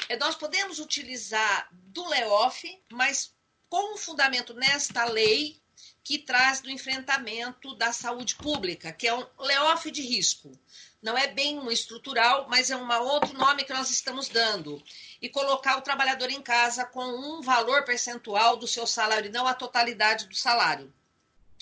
É, 0.09 0.17
nós 0.17 0.35
podemos 0.35 0.79
utilizar 0.79 1.69
do 1.71 2.05
layoff, 2.05 2.83
mas 2.91 3.33
com 3.69 3.95
o 3.95 3.97
fundamento 3.97 4.53
nesta 4.53 5.05
lei 5.05 5.61
que 6.03 6.19
traz 6.19 6.59
do 6.59 6.69
enfrentamento 6.69 7.73
da 7.75 7.93
saúde 7.93 8.35
pública, 8.35 8.91
que 8.91 9.07
é 9.07 9.13
um 9.13 9.25
layoff 9.37 9.89
de 9.89 10.01
risco. 10.01 10.51
Não 11.01 11.17
é 11.17 11.27
bem 11.27 11.57
um 11.59 11.71
estrutural, 11.71 12.47
mas 12.47 12.69
é 12.69 12.75
um 12.75 12.87
outro 13.01 13.33
nome 13.37 13.63
que 13.63 13.73
nós 13.73 13.89
estamos 13.89 14.29
dando. 14.29 14.81
E 15.21 15.27
colocar 15.29 15.77
o 15.77 15.81
trabalhador 15.81 16.29
em 16.29 16.41
casa 16.41 16.85
com 16.85 17.03
um 17.03 17.41
valor 17.41 17.83
percentual 17.83 18.55
do 18.57 18.67
seu 18.67 18.85
salário, 18.85 19.27
e 19.27 19.31
não 19.31 19.47
a 19.47 19.53
totalidade 19.53 20.27
do 20.27 20.35
salário. 20.35 20.93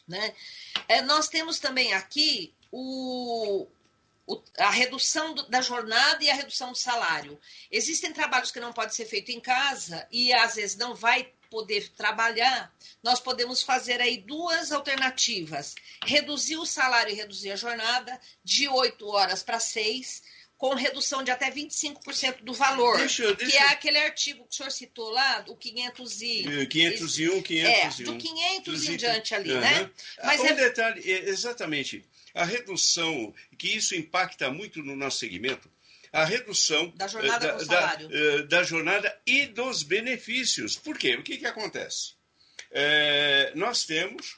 Né? 0.07 0.33
É, 0.87 1.01
nós 1.01 1.27
temos 1.29 1.59
também 1.59 1.93
aqui 1.93 2.53
o, 2.71 3.65
o- 4.27 4.41
a 4.57 4.69
redução 4.71 5.33
do- 5.33 5.47
da 5.47 5.61
jornada 5.61 6.23
e 6.23 6.29
a 6.29 6.33
redução 6.35 6.71
do 6.71 6.77
salário. 6.77 7.39
Existem 7.71 8.11
trabalhos 8.11 8.51
que 8.51 8.59
não 8.59 8.73
podem 8.73 8.93
ser 8.93 9.05
feitos 9.05 9.33
em 9.33 9.39
casa 9.39 10.07
e 10.11 10.33
às 10.33 10.55
vezes 10.55 10.75
não 10.75 10.95
vai 10.95 11.31
poder 11.49 11.89
trabalhar. 11.89 12.73
Nós 13.03 13.19
podemos 13.19 13.61
fazer 13.63 13.99
aí 14.01 14.17
duas 14.17 14.71
alternativas: 14.71 15.75
reduzir 16.05 16.57
o 16.57 16.65
salário 16.65 17.11
e 17.11 17.15
reduzir 17.15 17.51
a 17.51 17.55
jornada 17.55 18.19
de 18.43 18.67
8 18.67 19.07
horas 19.07 19.41
para 19.43 19.59
6, 19.59 20.21
com 20.57 20.73
redução 20.75 21.23
de 21.23 21.31
até 21.31 21.49
25% 21.49 22.43
do 22.43 22.53
valor. 22.53 22.97
Deixa 22.97 23.23
eu- 23.23 23.35
Que 23.35 23.45
deixa 23.45 23.57
é 23.63 23.67
aquele 23.69 23.97
artigo 23.97 24.43
que 24.43 24.53
o 24.53 24.57
senhor 24.57 24.71
citou 24.71 25.09
lá, 25.09 25.45
o 25.47 25.55
500 25.55 26.21
e... 26.21 26.45
Eh, 26.61 26.65
501, 26.65 27.41
501. 27.41 27.69
É, 27.69 27.89
do 28.03 28.17
500 28.17 28.89
em 28.89 28.97
diante 28.97 29.33
ali, 29.35 29.51
Aham. 29.51 29.61
né? 29.61 29.91
Mas 30.23 30.41
um 30.41 30.45
é- 30.47 30.53
detalhe, 30.53 31.11
é, 31.11 31.29
exatamente, 31.29 32.03
a 32.33 32.43
redução, 32.43 33.33
que 33.57 33.69
isso 33.75 33.95
impacta 33.95 34.51
muito 34.51 34.83
no 34.83 34.95
nosso 34.97 35.19
segmento, 35.19 35.71
a 36.11 36.25
redução 36.25 36.91
Da 36.95 37.07
jornada 37.07 37.47
eh, 37.47 37.51
com 37.51 37.57
da, 37.57 37.65
salário. 37.65 38.09
eh, 38.11 38.41
da 38.43 38.63
jornada 38.63 39.21
e 39.25 39.45
dos 39.45 39.83
benefícios. 39.83 40.75
Por 40.75 40.97
quê? 40.97 41.15
O 41.15 41.23
que, 41.23 41.37
que 41.37 41.45
acontece? 41.45 42.13
Eh, 42.71 43.51
nós 43.55 43.85
temos, 43.85 44.37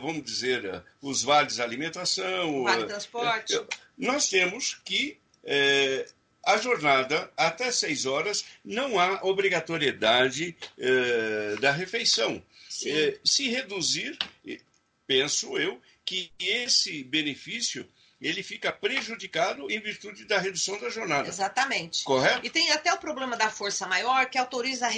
vamos 0.00 0.24
dizer, 0.24 0.82
os 1.00 1.22
vales 1.22 1.58
alimentação. 1.60 2.64
Vale 2.64 2.84
transporte. 2.86 3.58
nós 3.96 4.28
temos 4.28 4.74
que 4.84 5.18
eh, 5.44 6.06
a 6.44 6.56
jornada 6.56 7.30
até 7.36 7.70
seis 7.70 8.04
horas 8.06 8.44
não 8.64 8.98
há 8.98 9.20
obrigatoriedade 9.24 10.56
eh, 10.78 11.56
da 11.60 11.70
refeição. 11.72 12.42
Eh, 12.84 13.18
se 13.24 13.48
reduzir, 13.48 14.18
penso 15.06 15.56
eu, 15.56 15.80
que 16.04 16.32
esse 16.38 17.04
benefício 17.04 17.88
ele 18.22 18.42
fica 18.42 18.70
prejudicado 18.72 19.70
em 19.70 19.80
virtude 19.80 20.24
da 20.24 20.38
redução 20.38 20.78
da 20.78 20.88
jornada. 20.88 21.28
Exatamente. 21.28 22.04
Correto? 22.04 22.46
E 22.46 22.50
tem 22.50 22.70
até 22.70 22.92
o 22.92 22.98
problema 22.98 23.36
da 23.36 23.50
força 23.50 23.86
maior, 23.86 24.26
que 24.26 24.38
autoriza 24.38 24.86
a, 24.86 24.90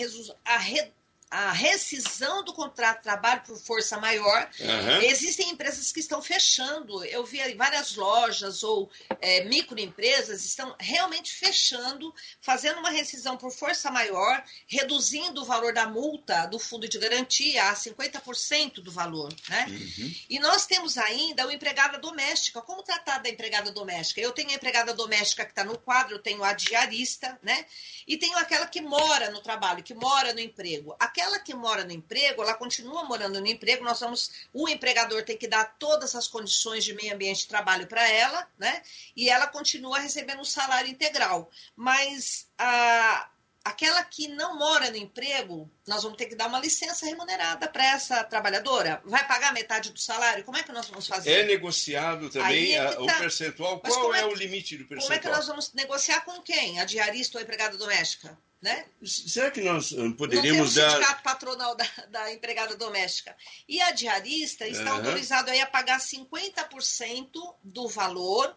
a 0.54 0.59
re- 0.59 0.93
a 1.35 1.50
rescisão 1.50 2.45
do 2.45 2.53
contrato 2.53 2.99
de 2.99 3.03
trabalho 3.03 3.43
por 3.45 3.59
força 3.59 3.99
maior. 3.99 4.49
Aham. 4.61 5.03
Existem 5.03 5.50
empresas 5.50 5.91
que 5.91 5.99
estão 5.99 6.23
fechando. 6.23 7.05
Eu 7.05 7.25
vi 7.25 7.41
várias 7.55 7.97
lojas 7.97 8.62
ou 8.62 8.88
é, 9.21 9.43
microempresas 9.45 10.45
estão 10.45 10.76
realmente 10.79 11.33
fechando, 11.33 12.14
fazendo 12.41 12.79
uma 12.79 12.91
rescisão 12.91 13.37
por 13.37 13.50
força 13.50 13.91
maior, 13.91 14.45
reduzindo 14.69 15.43
o 15.43 15.45
valor 15.45 15.73
da 15.73 15.88
multa 15.88 16.47
do 16.47 16.61
fundo 16.61 16.87
de 16.87 16.99
garantia 16.99 17.69
a 17.69 17.75
50% 17.75 18.75
do 18.75 18.93
valor. 18.93 19.35
Né? 19.49 19.67
Uhum. 19.69 20.14
E 20.31 20.38
nós 20.38 20.67
temos 20.67 20.97
ainda 20.97 21.49
o 21.49 21.50
empregada 21.50 21.99
doméstica. 21.99 22.62
Como 22.62 22.85
tratar 22.85 23.19
da 23.19 23.29
empregada 23.29 23.73
doméstica? 23.73 24.21
Eu 24.21 24.31
tenho 24.31 24.50
a 24.50 24.55
empregada 24.55 24.95
doméstica 24.95 25.45
que 25.45 25.50
está 25.50 25.64
no 25.64 25.76
quadro, 25.79 26.14
eu 26.14 26.23
tenho 26.23 26.45
a 26.45 26.53
diarista, 26.53 27.37
né? 27.43 27.67
E 28.07 28.17
tenho 28.17 28.37
aquela 28.37 28.67
que 28.67 28.81
mora 28.81 29.31
no 29.31 29.41
trabalho, 29.41 29.83
que 29.83 29.95
mora 29.95 30.33
no 30.33 30.41
emprego. 30.41 30.95
Aquela 31.00 31.24
que 31.40 31.54
mora 31.54 31.85
no 31.85 31.93
emprego, 31.93 32.43
ela 32.43 32.54
continua 32.54 33.04
morando 33.04 33.40
no 33.40 33.47
emprego. 33.47 33.85
Nós 33.85 34.00
vamos, 34.00 34.31
o 34.52 34.69
empregador 34.69 35.23
tem 35.25 35.37
que 35.37 35.49
dar 35.49 35.76
todas 35.78 36.14
as 36.14 36.26
condições 36.26 36.85
de 36.85 36.95
meio 36.95 37.14
ambiente 37.14 37.40
de 37.40 37.49
trabalho 37.49 37.87
para 37.87 38.09
ela, 38.09 38.49
né? 38.59 38.83
E 39.16 39.28
ela 39.28 39.47
continua 39.47 39.99
recebendo 39.99 40.40
o 40.40 40.45
salário 40.45 40.90
integral. 40.90 41.50
Mas 41.76 42.49
a 42.59 43.28
aquela 43.64 44.04
que 44.04 44.28
não 44.28 44.59
mora 44.59 44.90
no 44.90 44.97
emprego, 44.97 45.71
nós 45.87 46.02
vamos 46.02 46.18
ter 46.18 46.26
que 46.26 46.35
dar 46.35 46.49
uma 46.49 46.61
licença 46.61 47.06
remunerada 47.06 47.66
para 47.66 47.85
essa 47.85 48.23
trabalhadora. 48.23 49.00
Vai 49.06 49.26
pagar 49.26 49.54
metade 49.54 49.90
do 49.90 49.99
salário? 49.99 50.44
Como 50.44 50.59
é 50.59 50.62
que 50.62 50.71
nós 50.71 50.87
vamos 50.87 51.06
fazer? 51.06 51.30
É 51.30 51.42
negociado 51.44 52.28
também 52.28 52.75
é 52.75 52.92
tá. 52.92 53.00
o 53.00 53.06
percentual? 53.06 53.80
Mas 53.83 53.94
Qual 53.94 54.14
é, 54.14 54.21
é, 54.21 54.26
o 54.26 54.35
limite 54.35 54.76
do 54.76 54.85
percentual? 54.85 55.09
Como 55.09 55.14
é 55.14 55.18
que 55.18 55.37
nós 55.37 55.47
vamos 55.47 55.73
negociar 55.73 56.21
com 56.21 56.42
quem? 56.42 56.78
A 56.78 56.85
diarista 56.85 57.38
ou 57.38 57.40
a 57.40 57.42
empregada 57.42 57.78
doméstica? 57.78 58.38
Né? 58.61 58.87
Será 59.02 59.50
que 59.50 59.61
nós 59.61 59.94
poderíamos 60.16 60.75
dar... 60.75 60.88
o 60.88 60.92
sindicato 60.92 61.23
patronal 61.23 61.75
da, 61.75 61.87
da, 62.09 62.33
empregada 62.33 62.75
doméstica. 62.76 63.37
E 63.68 63.78
a 63.78 63.90
diarista 63.90 64.66
está 64.66 64.92
uhum. 64.92 64.97
autorizado 64.99 65.50
aí 65.50 65.61
a 65.61 65.66
pagar 65.66 66.00
50% 66.00 67.30
do 67.62 67.88
valor 67.88 68.56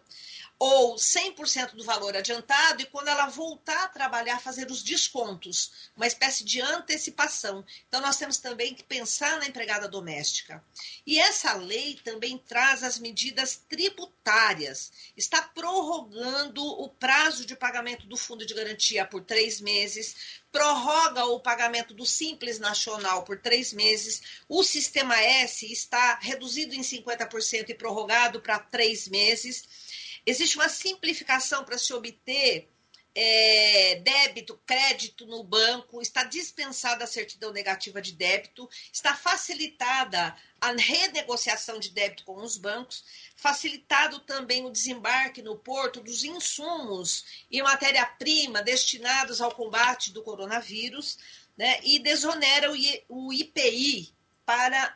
ou 0.60 0.96
100% 0.96 1.76
do 1.76 1.84
valor 1.84 2.18
adiantado 2.18 2.82
e 2.82 2.86
quando 2.86 3.10
ela 3.10 3.28
voltar 3.28 3.84
a 3.84 3.88
trabalhar 3.90 4.40
fazer 4.40 4.72
os 4.72 4.82
descontos, 4.82 5.72
uma 5.96 6.08
espécie 6.08 6.44
de 6.44 6.60
antecipação. 6.60 7.64
Então 7.88 8.02
nós 8.02 8.18
temos 8.18 8.38
também 8.38 8.74
que 8.74 8.84
pensar 8.84 9.38
na 9.38 9.46
empregada 9.46 9.88
doméstica. 9.88 10.64
E 11.06 11.20
essa 11.20 11.54
lei 11.54 12.00
também 12.04 12.40
traz 12.40 12.84
as 12.84 12.98
medidas 12.98 13.62
tributárias. 13.70 14.92
Está 15.16 15.44
prorrogando 15.44 16.66
o 16.66 16.90
prazo 16.90 17.46
de 17.46 17.56
pagamento 17.56 18.08
do 18.08 18.18
fundo 18.18 18.46
de 18.46 18.54
garantia 18.56 19.06
por 19.06 19.22
três 19.22 19.62
meses, 19.62 20.42
prorroga 20.52 21.26
o 21.26 21.40
pagamento 21.40 21.94
do 21.94 22.06
Simples 22.06 22.58
Nacional 22.58 23.24
por 23.24 23.40
três 23.40 23.72
meses. 23.74 24.24
O 24.50 24.64
Sistema 24.64 25.22
S 25.22 25.72
está 25.72 26.18
reduzido 26.20 26.74
em 26.74 26.82
50% 26.82 27.70
e 27.70 27.76
prorrogado 27.76 28.42
para 28.42 28.58
três 28.58 29.08
meses 29.08 29.87
Existe 30.28 30.58
uma 30.58 30.68
simplificação 30.68 31.64
para 31.64 31.78
se 31.78 31.94
obter 31.94 32.70
é, 33.16 33.96
débito, 34.04 34.60
crédito 34.66 35.26
no 35.26 35.42
banco, 35.42 36.02
está 36.02 36.26
dispensada 36.26 37.06
a 37.06 37.08
certidão 37.08 37.54
negativa 37.54 38.02
de 38.02 38.12
débito, 38.12 38.70
está 38.92 39.16
facilitada 39.16 40.36
a 40.60 40.72
renegociação 40.74 41.80
de 41.80 41.92
débito 41.92 42.26
com 42.26 42.36
os 42.44 42.58
bancos, 42.58 43.06
facilitado 43.38 44.20
também 44.20 44.66
o 44.66 44.70
desembarque 44.70 45.42
no 45.42 45.56
porto 45.56 46.02
dos 46.02 46.26
insumos 46.26 47.46
e 47.50 47.64
matéria-prima 47.64 48.62
destinados 48.62 49.40
ao 49.40 49.56
combate 49.56 50.12
do 50.12 50.22
coronavírus, 50.22 51.18
né, 51.58 51.80
e 51.84 52.00
desonera 52.00 52.70
o 53.08 53.34
IPI 53.34 54.14
para 54.46 54.94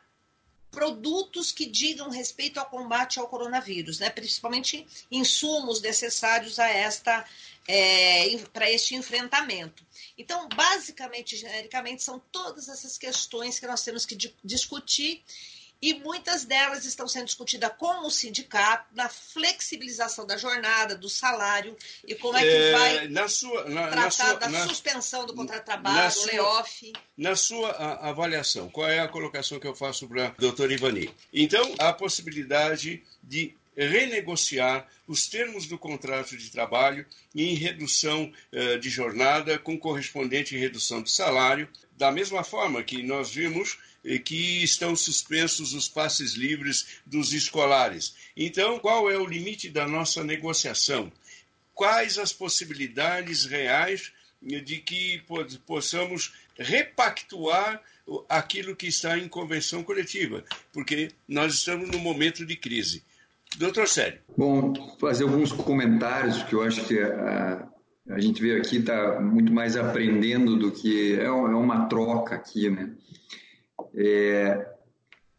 produtos 0.72 1.52
que 1.52 1.66
digam 1.66 2.10
respeito 2.10 2.60
ao 2.60 2.66
combate 2.66 3.20
ao 3.20 3.28
coronavírus, 3.28 4.00
né? 4.00 4.10
principalmente 4.10 4.88
insumos 5.12 5.82
necessários 5.82 6.58
a 6.58 6.70
esta 6.70 7.26
é, 7.68 8.38
para 8.54 8.72
este 8.72 8.96
enfrentamento. 8.96 9.86
Então, 10.18 10.48
basicamente, 10.50 11.36
genericamente, 11.36 12.02
são 12.02 12.20
todas 12.32 12.70
essas 12.70 12.98
questões 12.98 13.60
que 13.60 13.68
nós 13.68 13.84
temos 13.84 14.06
que 14.06 14.18
discutir 14.44 15.22
e 15.82 15.96
muitas 15.96 16.46
delas 16.46 16.86
estão 16.86 17.08
sendo 17.08 17.26
discutidas 17.26 17.72
com 17.78 18.06
o 18.06 18.12
sindicato, 18.12 18.86
na 18.94 19.10
flexibilização 19.10 20.26
da 20.26 20.38
jornada, 20.38 20.96
do 20.96 21.10
salário, 21.10 21.76
e 22.06 22.14
como 22.14 22.38
é 22.38 22.42
que 22.42 22.48
é, 22.48 22.72
vai 22.72 23.08
na 23.08 23.28
sua, 23.28 23.68
na, 23.68 23.88
tratar 23.88 24.04
na 24.04 24.12
sua, 24.12 24.34
da 24.36 24.50
na, 24.50 24.68
suspensão 24.68 25.26
do 25.26 25.34
contrato 25.34 25.60
de 25.60 25.66
trabalho, 25.66 26.14
do 26.14 26.26
layoff. 26.28 26.94
Na 27.18 27.36
sua 27.36 27.72
avaliação, 27.72 28.70
qual 28.70 28.88
é 28.88 29.00
a 29.00 29.08
colocação 29.08 29.60
que 29.60 29.68
eu 29.68 29.76
faço 29.76 30.08
para 30.08 30.36
o 30.38 30.42
doutor 30.42 30.72
Ivani? 30.72 31.10
Então, 31.34 31.74
a 31.80 31.92
possibilidade 31.92 33.04
de 33.24 33.56
renegociar 33.76 34.88
os 35.08 35.28
termos 35.28 35.66
do 35.66 35.78
contrato 35.78 36.38
de 36.38 36.52
trabalho 36.52 37.06
em 37.34 37.56
redução 37.56 38.32
uh, 38.52 38.80
de 38.80 38.90
jornada 38.90 39.58
com 39.58 39.78
correspondente 39.78 40.58
redução 40.58 41.02
de 41.02 41.10
salário, 41.10 41.68
da 41.98 42.12
mesma 42.12 42.44
forma 42.44 42.84
que 42.84 43.02
nós 43.02 43.32
vimos 43.32 43.78
que 44.24 44.64
estão 44.64 44.96
suspensos 44.96 45.74
os 45.74 45.88
passes 45.88 46.34
livres 46.34 47.02
dos 47.06 47.34
escolares. 47.34 48.16
Então, 48.36 48.80
qual 48.80 49.10
é 49.10 49.18
o 49.18 49.28
limite 49.28 49.70
da 49.70 49.88
nossa 49.88 50.24
negociação? 50.24 51.12
Quais 51.74 52.18
as 52.18 52.34
possibilidades 52.34 53.46
reais 53.46 54.12
de 54.42 54.78
que 54.78 55.22
possamos 55.66 56.34
repactuar 56.58 57.82
aquilo 58.28 58.76
que 58.76 58.88
está 58.88 59.18
em 59.18 59.28
convenção 59.28 59.84
coletiva? 59.84 60.44
Porque 60.74 61.10
nós 61.28 61.54
estamos 61.54 61.90
num 61.90 62.00
momento 62.00 62.46
de 62.46 62.56
crise. 62.56 63.04
Doutor 63.58 63.88
Sérgio. 63.88 64.20
Bom, 64.38 64.74
fazer 65.00 65.24
alguns 65.24 65.52
comentários 65.52 66.42
que 66.44 66.54
eu 66.54 66.64
acho 66.64 66.86
que 66.86 67.00
a, 67.00 67.68
a 68.10 68.20
gente 68.20 68.42
veio 68.42 68.58
aqui 68.58 68.78
está 68.78 69.20
muito 69.20 69.52
mais 69.54 69.76
aprendendo 69.76 70.58
do 70.58 70.72
que 70.72 71.20
é, 71.20 71.26
é 71.26 71.32
uma 71.32 71.86
troca 71.86 72.36
aqui, 72.36 72.70
né? 72.70 72.90
É, 73.96 74.68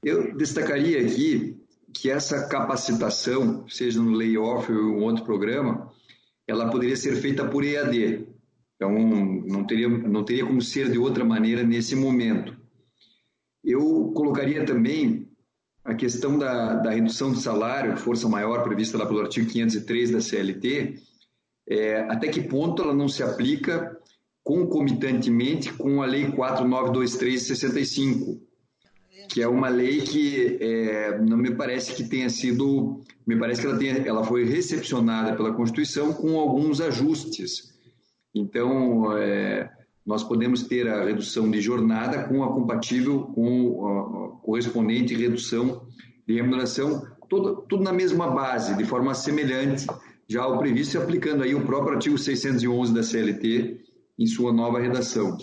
eu 0.03 0.37
destacaria 0.37 1.01
aqui 1.01 1.57
que 1.93 2.11
essa 2.11 2.47
capacitação, 2.49 3.69
seja 3.69 4.01
no 4.01 4.13
layoff 4.13 4.71
ou 4.73 4.99
em 4.99 5.03
outro 5.03 5.25
programa, 5.25 5.91
ela 6.47 6.71
poderia 6.71 6.97
ser 6.97 7.17
feita 7.17 7.47
por 7.47 7.65
EAD. 7.65 8.27
Então, 8.77 8.93
não 8.93 9.65
teria, 9.65 9.89
não 9.89 10.25
teria 10.25 10.45
como 10.45 10.61
ser 10.61 10.91
de 10.91 10.99
outra 10.99 11.25
maneira 11.25 11.63
nesse 11.63 11.95
momento. 11.95 12.57
Eu 13.63 14.13
colocaria 14.15 14.65
também 14.65 15.29
a 15.85 15.95
questão 15.95 16.39
da, 16.39 16.75
da 16.75 16.91
redução 16.91 17.33
de 17.33 17.41
salário, 17.41 17.97
força 17.97 18.29
maior 18.29 18.63
prevista 18.65 18.99
lá 18.99 19.07
pelo 19.07 19.21
artigo 19.21 19.49
503 19.49 20.11
da 20.11 20.21
CLT, 20.21 21.01
é, 21.69 22.01
até 22.03 22.29
que 22.29 22.43
ponto 22.43 22.83
ela 22.83 22.95
não 22.95 23.09
se 23.09 23.23
aplica 23.23 23.97
concomitantemente 24.43 25.73
com 25.73 26.03
a 26.03 26.07
Lei 26.07 26.31
4923 26.31 27.41
de 27.41 27.47
65, 27.47 28.41
que 29.29 29.41
é 29.41 29.49
uma 29.49 29.69
lei 29.69 30.01
que 30.01 30.59
é, 30.61 31.19
não 31.21 31.37
me 31.37 31.55
parece 31.55 31.95
que 31.95 32.05
tenha 32.05 32.29
sido, 32.29 33.01
me 33.27 33.37
parece 33.37 33.61
que 33.61 33.67
ela, 33.67 33.79
tenha, 33.79 33.97
ela 33.99 34.25
foi 34.25 34.45
recepcionada 34.45 35.35
pela 35.37 35.53
Constituição 35.53 36.13
com 36.13 36.39
alguns 36.39 36.81
ajustes. 36.81 37.73
Então, 38.35 39.17
é, 39.17 39.71
nós 40.05 40.25
podemos 40.25 40.65
ter 40.65 40.89
a 40.89 41.05
redução 41.05 41.51
de 41.51 41.61
jornada 41.61 42.25
com 42.25 42.43
a 42.43 42.53
compatível 42.53 43.23
com 43.35 43.87
a, 43.87 44.23
correspondente 44.45 45.15
redução 45.15 45.87
de 46.27 46.35
remuneração, 46.35 47.07
tudo, 47.29 47.63
tudo 47.69 47.85
na 47.85 47.93
mesma 47.93 48.29
base, 48.29 48.77
de 48.77 48.85
forma 48.85 49.15
semelhante 49.15 49.87
já 50.29 50.43
ao 50.43 50.59
previsto 50.59 50.99
aplicando 50.99 51.43
aí 51.43 51.55
o 51.55 51.65
próprio 51.65 51.95
artigo 51.95 52.19
611 52.19 52.95
da 52.95 53.03
CLT, 53.03 53.81
em 54.19 54.27
sua 54.27 54.53
nova 54.53 54.81
redação. 54.81 55.37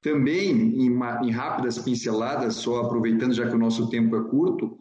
Também, 0.00 0.50
em, 0.50 0.90
uma, 0.90 1.20
em 1.24 1.30
rápidas 1.30 1.78
pinceladas, 1.78 2.54
só 2.56 2.82
aproveitando 2.82 3.34
já 3.34 3.48
que 3.48 3.54
o 3.54 3.58
nosso 3.58 3.90
tempo 3.90 4.16
é 4.16 4.28
curto, 4.28 4.78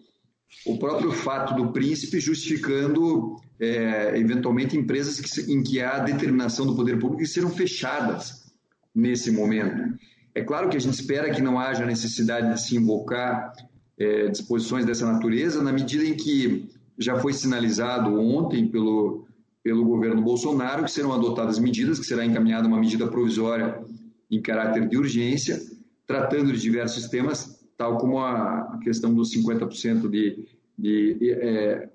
o 0.66 0.78
próprio 0.78 1.12
fato 1.12 1.56
do 1.56 1.72
príncipe 1.72 2.20
justificando 2.20 3.36
é, 3.60 4.18
eventualmente 4.18 4.78
empresas 4.78 5.20
que, 5.20 5.52
em 5.52 5.62
que 5.62 5.82
há 5.82 6.00
determinação 6.00 6.66
do 6.66 6.76
poder 6.76 7.00
público 7.00 7.24
que 7.24 7.28
serão 7.28 7.50
fechadas 7.50 8.54
nesse 8.94 9.32
momento. 9.32 9.98
É 10.34 10.42
claro 10.42 10.70
que 10.70 10.78
a 10.78 10.80
gente 10.80 10.94
espera 10.94 11.32
que 11.32 11.42
não 11.42 11.60
haja 11.60 11.86
necessidade 11.86 12.54
de 12.54 12.62
se 12.62 12.76
invocar 12.76 13.52
é, 13.98 14.28
disposições 14.28 14.86
dessa 14.86 15.12
natureza, 15.12 15.64
na 15.64 15.74
medida 15.74 16.06
em 16.06 16.16
que 16.16 16.70
já 16.98 17.20
foi 17.20 17.34
sinalizado 17.34 18.20
ontem 18.20 18.68
pelo 18.68 19.27
pelo 19.68 19.84
governo 19.84 20.22
Bolsonaro, 20.22 20.86
que 20.86 20.92
serão 20.92 21.12
adotadas 21.12 21.60
medidas, 21.60 22.00
que 22.00 22.06
será 22.06 22.26
encaminhada 22.26 22.70
uma 22.70 22.80
medida 22.80 23.06
provisória 23.06 23.84
em 24.32 24.42
caráter 24.42 24.88
de 24.88 24.96
urgência, 24.96 25.60
tratando 26.06 26.54
de 26.54 26.62
diversos 26.62 27.10
temas, 27.10 27.68
tal 27.78 27.98
como 27.98 28.18
a 28.18 28.80
questão 28.82 29.14
dos 29.14 29.30
50% 29.36 30.10
de, 30.10 30.48
de, 30.80 31.32
é, 31.34 31.90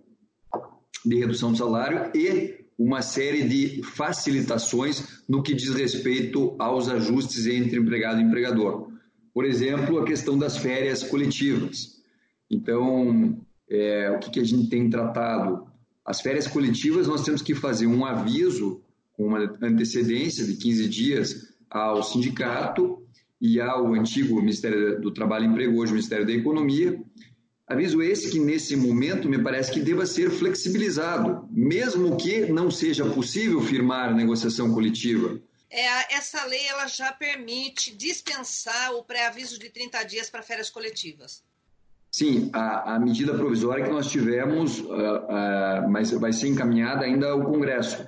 de 1.03 1.17
redução 1.19 1.51
do 1.51 1.57
salário 1.57 2.11
e 2.15 2.63
uma 2.79 3.01
série 3.01 3.49
de 3.49 3.83
facilitações 3.83 5.23
no 5.27 5.43
que 5.43 5.55
diz 5.55 5.75
respeito 5.75 6.55
aos 6.59 6.91
ajustes 6.91 7.47
entre 7.47 7.79
empregado 7.79 8.21
e 8.21 8.23
empregador. 8.23 8.93
Por 9.33 9.47
exemplo, 9.47 9.99
a 9.99 10.05
questão 10.05 10.37
das 10.37 10.59
férias 10.59 11.03
coletivas. 11.03 12.03
Então, 12.51 13.41
é, 13.67 14.11
o 14.11 14.19
que, 14.19 14.31
que 14.31 14.41
a 14.41 14.45
gente 14.45 14.69
tem 14.69 14.91
tratado? 14.91 15.72
As 16.05 16.21
férias 16.21 16.47
coletivas, 16.47 17.07
nós 17.07 17.23
temos 17.23 17.43
que 17.43 17.55
fazer 17.55 17.87
um 17.87 18.05
aviso 18.05 18.83
com 19.13 19.27
uma 19.27 19.57
antecedência 19.63 20.45
de 20.45 20.55
15 20.57 20.89
dias 20.89 21.55
ao 21.71 22.03
sindicato 22.03 23.07
e 23.41 23.61
ao 23.61 23.93
antigo 23.95 24.37
Ministério 24.37 25.01
do 25.01 25.13
Trabalho 25.13 25.45
e 25.45 25.49
Emprego, 25.49 25.81
hoje 25.81 25.93
Ministério 25.93 26.27
da 26.27 26.33
Economia. 26.33 27.01
Aviso 27.67 28.03
esse 28.03 28.31
que, 28.31 28.39
nesse 28.39 28.77
momento, 28.77 29.29
me 29.29 29.43
parece 29.43 29.73
que 29.73 29.81
deva 29.81 30.05
ser 30.05 30.31
flexibilizado, 30.31 31.49
mesmo 31.51 32.17
que 32.17 32.47
não 32.47 32.71
seja 32.71 33.09
possível 33.09 33.61
firmar 33.61 34.15
negociação 34.15 34.75
coletiva. 34.75 35.41
É, 35.71 36.15
essa 36.15 36.45
lei 36.45 36.67
ela 36.67 36.87
já 36.87 37.11
permite 37.13 37.97
dispensar 37.97 38.93
o 38.93 39.05
pré-aviso 39.05 39.59
de 39.59 39.71
30 39.71 40.03
dias 40.05 40.29
para 40.29 40.43
férias 40.43 40.69
coletivas. 40.69 41.43
Sim, 42.13 42.51
a, 42.53 42.97
a, 42.97 42.99
medida 43.01 43.33
provisória 43.33 43.85
que 43.85 43.91
nós 43.91 44.11
tivemos, 44.11 44.81
uh, 44.81 44.85
uh, 44.85 45.91
mas 45.91 46.11
vai 46.11 46.31
ser 46.31 46.49
encaminhada 46.49 47.07
ainda 47.07 47.31
ao 47.31 47.43
Congresso. 47.43 48.07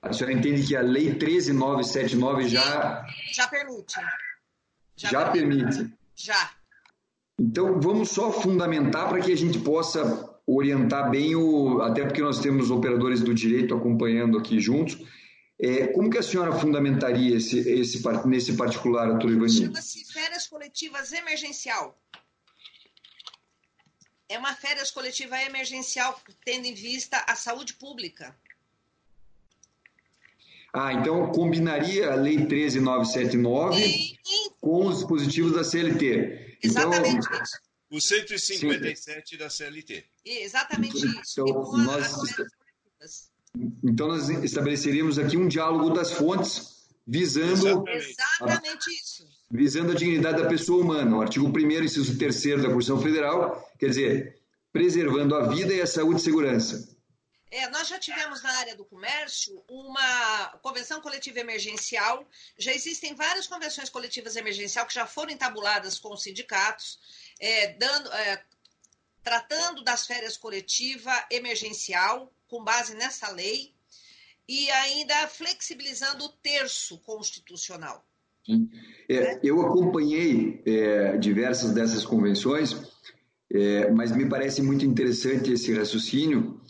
A 0.00 0.12
senhora 0.12 0.32
entende 0.32 0.64
que 0.64 0.76
a 0.76 0.80
Lei 0.80 1.14
13979 1.14 2.48
já. 2.48 3.04
Já 3.32 3.48
permite. 3.48 3.94
Já, 4.96 5.08
já 5.08 5.30
permite. 5.30 5.76
permite. 5.76 5.98
Já. 6.14 6.50
Então, 7.38 7.80
vamos 7.80 8.10
só 8.10 8.30
fundamentar 8.30 9.08
para 9.08 9.20
que 9.20 9.32
a 9.32 9.36
gente 9.36 9.58
possa 9.58 10.30
orientar 10.46 11.10
bem 11.10 11.34
o. 11.34 11.82
Até 11.82 12.04
porque 12.04 12.22
nós 12.22 12.38
temos 12.38 12.70
operadores 12.70 13.22
do 13.22 13.34
direito 13.34 13.74
acompanhando 13.74 14.38
aqui 14.38 14.60
juntos. 14.60 14.96
É, 15.58 15.88
como 15.88 16.08
que 16.08 16.16
a 16.16 16.22
senhora 16.22 16.52
fundamentaria 16.52 17.36
esse, 17.36 17.58
esse, 17.58 18.02
nesse 18.26 18.56
particular, 18.56 19.08
doutor 19.08 19.30
Ivani? 19.30 19.50
Chama-se 19.50 20.12
férias 20.12 20.46
coletivas 20.46 21.12
emergencial. 21.12 21.98
É 24.30 24.38
uma 24.38 24.54
férias 24.54 24.92
coletiva 24.92 25.36
emergencial 25.42 26.18
tendo 26.44 26.64
em 26.64 26.72
vista 26.72 27.16
a 27.26 27.34
saúde 27.34 27.74
pública. 27.74 28.32
Ah, 30.72 30.92
então 30.92 31.32
combinaria 31.32 32.12
a 32.12 32.14
Lei 32.14 32.46
13979 32.46 33.82
Sim. 33.82 34.50
com 34.60 34.86
os 34.86 34.98
dispositivos 34.98 35.52
da 35.52 35.64
CLT. 35.64 36.58
Então, 36.62 36.70
Exatamente 36.70 37.26
então, 37.26 37.42
isso. 37.42 37.58
O 37.90 38.00
157 38.00 39.30
Sim. 39.30 39.36
da 39.36 39.50
CLT. 39.50 40.04
Exatamente 40.24 40.96
isso. 40.96 41.40
Então, 41.40 41.72
nós, 41.78 42.14
então 43.82 44.06
nós 44.06 44.28
estabeleceríamos 44.28 45.18
aqui 45.18 45.36
um 45.36 45.48
diálogo 45.48 45.90
das 45.90 46.12
fontes 46.12 46.79
visando 47.06 47.88
Exatamente 47.88 48.90
a, 48.90 48.92
isso. 48.92 49.28
Visando 49.50 49.92
a 49.92 49.94
dignidade 49.94 50.42
da 50.42 50.48
pessoa 50.48 50.82
humana. 50.82 51.16
O 51.16 51.22
artigo 51.22 51.46
1 51.46 51.84
inciso 51.84 52.16
3 52.16 52.42
da 52.62 52.68
Constituição 52.68 53.00
Federal, 53.00 53.72
quer 53.78 53.88
dizer, 53.88 54.40
preservando 54.72 55.34
a 55.34 55.48
vida 55.48 55.74
e 55.74 55.80
a 55.80 55.86
saúde 55.86 56.20
e 56.20 56.24
segurança. 56.24 56.88
É, 57.50 57.68
nós 57.70 57.88
já 57.88 57.98
tivemos 57.98 58.42
na 58.42 58.52
área 58.58 58.76
do 58.76 58.84
comércio 58.84 59.60
uma 59.68 60.46
convenção 60.62 61.00
coletiva 61.00 61.40
emergencial. 61.40 62.24
Já 62.56 62.72
existem 62.72 63.16
várias 63.16 63.48
convenções 63.48 63.90
coletivas 63.90 64.36
emergencial 64.36 64.86
que 64.86 64.94
já 64.94 65.04
foram 65.04 65.32
entabuladas 65.32 65.98
com 65.98 66.12
os 66.12 66.22
sindicatos, 66.22 67.00
é, 67.40 67.72
dando, 67.72 68.12
é, 68.12 68.44
tratando 69.24 69.82
das 69.82 70.06
férias 70.06 70.36
coletiva 70.36 71.12
emergencial, 71.28 72.32
com 72.46 72.62
base 72.62 72.94
nessa 72.94 73.28
lei, 73.30 73.74
e 74.50 74.68
ainda 74.68 75.28
flexibilizando 75.28 76.24
o 76.24 76.28
terço 76.42 76.98
constitucional. 76.98 78.04
É, 79.08 79.38
eu 79.44 79.60
acompanhei 79.60 80.60
é, 80.66 81.16
diversas 81.18 81.70
dessas 81.70 82.04
convenções, 82.04 82.76
é, 83.52 83.88
mas 83.92 84.10
me 84.10 84.28
parece 84.28 84.60
muito 84.60 84.84
interessante 84.84 85.52
esse 85.52 85.72
raciocínio 85.72 86.60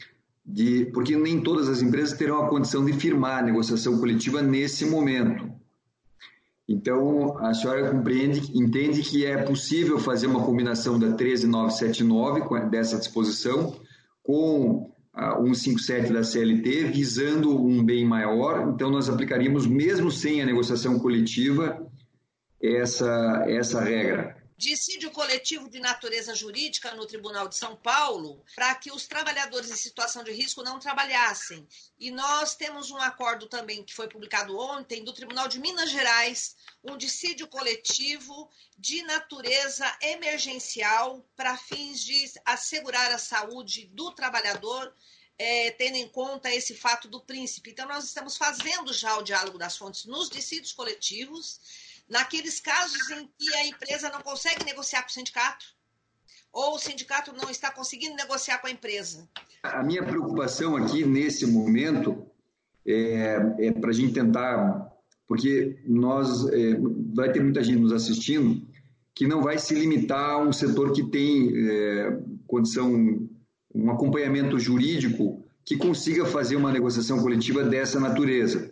de 0.45 0.91
porque 0.93 1.17
nem 1.17 1.43
todas 1.43 1.71
as 1.71 1.81
empresas 1.81 2.19
terão 2.19 2.43
a 2.45 2.51
condição 2.51 2.85
de 2.85 2.93
firmar 2.93 3.39
a 3.39 3.47
negociação 3.47 3.99
coletiva 3.99 4.43
nesse 4.43 4.85
momento. 4.85 5.51
Então, 6.69 7.39
a 7.39 7.55
senhora 7.55 7.91
compreende, 7.91 8.43
entende 8.55 9.01
que 9.01 9.25
é 9.25 9.43
possível 9.43 9.99
fazer 9.99 10.27
uma 10.27 10.45
combinação 10.45 10.99
da 10.99 11.15
13979 11.15 12.69
dessa 12.69 12.99
disposição 12.99 13.81
com 14.23 14.93
157 15.15 16.13
da 16.13 16.23
CLT, 16.23 16.85
visando 16.85 17.57
um 17.57 17.85
bem 17.85 18.05
maior. 18.05 18.69
Então, 18.69 18.91
nós 18.91 19.09
aplicaríamos, 19.09 19.67
mesmo 19.67 20.11
sem 20.11 20.41
a 20.41 20.47
negociação 20.47 20.99
coletiva, 20.99 21.87
essa, 22.61 23.45
essa 23.47 23.81
regra 23.81 24.40
dissídio 24.61 25.11
coletivo 25.11 25.71
de 25.71 25.81
natureza 25.81 26.35
jurídica 26.35 26.95
no 26.95 27.07
Tribunal 27.07 27.49
de 27.49 27.57
São 27.57 27.75
Paulo 27.75 28.45
para 28.55 28.75
que 28.75 28.93
os 28.93 29.07
trabalhadores 29.07 29.71
em 29.71 29.75
situação 29.75 30.23
de 30.23 30.33
risco 30.33 30.63
não 30.63 30.79
trabalhassem. 30.79 31.67
E 31.99 32.11
nós 32.11 32.55
temos 32.55 32.91
um 32.91 32.99
acordo 32.99 33.47
também 33.47 33.83
que 33.83 33.95
foi 33.95 34.07
publicado 34.07 34.59
ontem 34.59 35.03
do 35.03 35.15
Tribunal 35.15 35.49
de 35.49 35.59
Minas 35.59 35.91
Gerais, 35.91 36.57
um 36.85 36.99
dissídio 36.99 37.49
coletivo 37.49 38.51
de 38.77 39.03
natureza 39.05 39.87
emergencial 40.03 41.25
para 41.35 41.57
fins 41.57 42.05
de 42.05 42.31
assegurar 42.45 43.11
a 43.13 43.19
saúde 43.19 43.87
do 43.87 44.13
trabalhador. 44.13 44.95
É, 45.43 45.71
tendo 45.71 45.97
em 45.97 46.07
conta 46.07 46.55
esse 46.55 46.75
fato 46.75 47.09
do 47.09 47.19
príncipe. 47.19 47.71
Então, 47.71 47.89
nós 47.89 48.05
estamos 48.05 48.37
fazendo 48.37 48.93
já 48.93 49.17
o 49.17 49.23
diálogo 49.23 49.57
das 49.57 49.75
fontes 49.75 50.05
nos 50.05 50.29
dissídios 50.29 50.71
coletivos 50.71 51.59
naqueles 52.11 52.61
casos 52.61 53.11
em 53.11 53.29
que 53.39 53.55
a 53.55 53.67
empresa 53.67 54.11
não 54.11 54.21
consegue 54.21 54.65
negociar 54.65 55.03
com 55.03 55.09
o 55.09 55.13
sindicato, 55.13 55.65
ou 56.53 56.75
o 56.75 56.79
sindicato 56.79 57.33
não 57.33 57.49
está 57.49 57.71
conseguindo 57.71 58.17
negociar 58.17 58.59
com 58.59 58.67
a 58.67 58.71
empresa. 58.71 59.29
A 59.63 59.83
minha 59.83 60.03
preocupação 60.03 60.77
aqui 60.77 61.05
nesse 61.05 61.47
momento 61.47 62.27
é, 62.85 63.37
é 63.61 63.73
para 63.73 63.91
a 63.91 63.93
gente 63.93 64.13
tentar, 64.13 64.91
porque 65.29 65.79
nós 65.87 66.49
é, 66.49 66.75
vai 67.15 67.31
ter 67.33 67.41
muita 67.41 67.63
gente 67.63 67.79
nos 67.79 67.93
assistindo 67.93 68.69
que 69.15 69.27
não 69.27 69.43
vai 69.43 69.59
se 69.59 69.75
limitar 69.75 70.31
a 70.31 70.39
um 70.39 70.53
setor 70.53 70.93
que 70.93 71.05
tem 71.05 71.53
é, 71.55 72.19
condição, 72.47 72.93
um 73.75 73.91
acompanhamento 73.91 74.59
jurídico 74.59 75.45
que 75.65 75.77
consiga 75.77 76.25
fazer 76.25 76.57
uma 76.57 76.73
negociação 76.73 77.21
coletiva 77.21 77.63
dessa 77.63 78.01
natureza. 78.01 78.70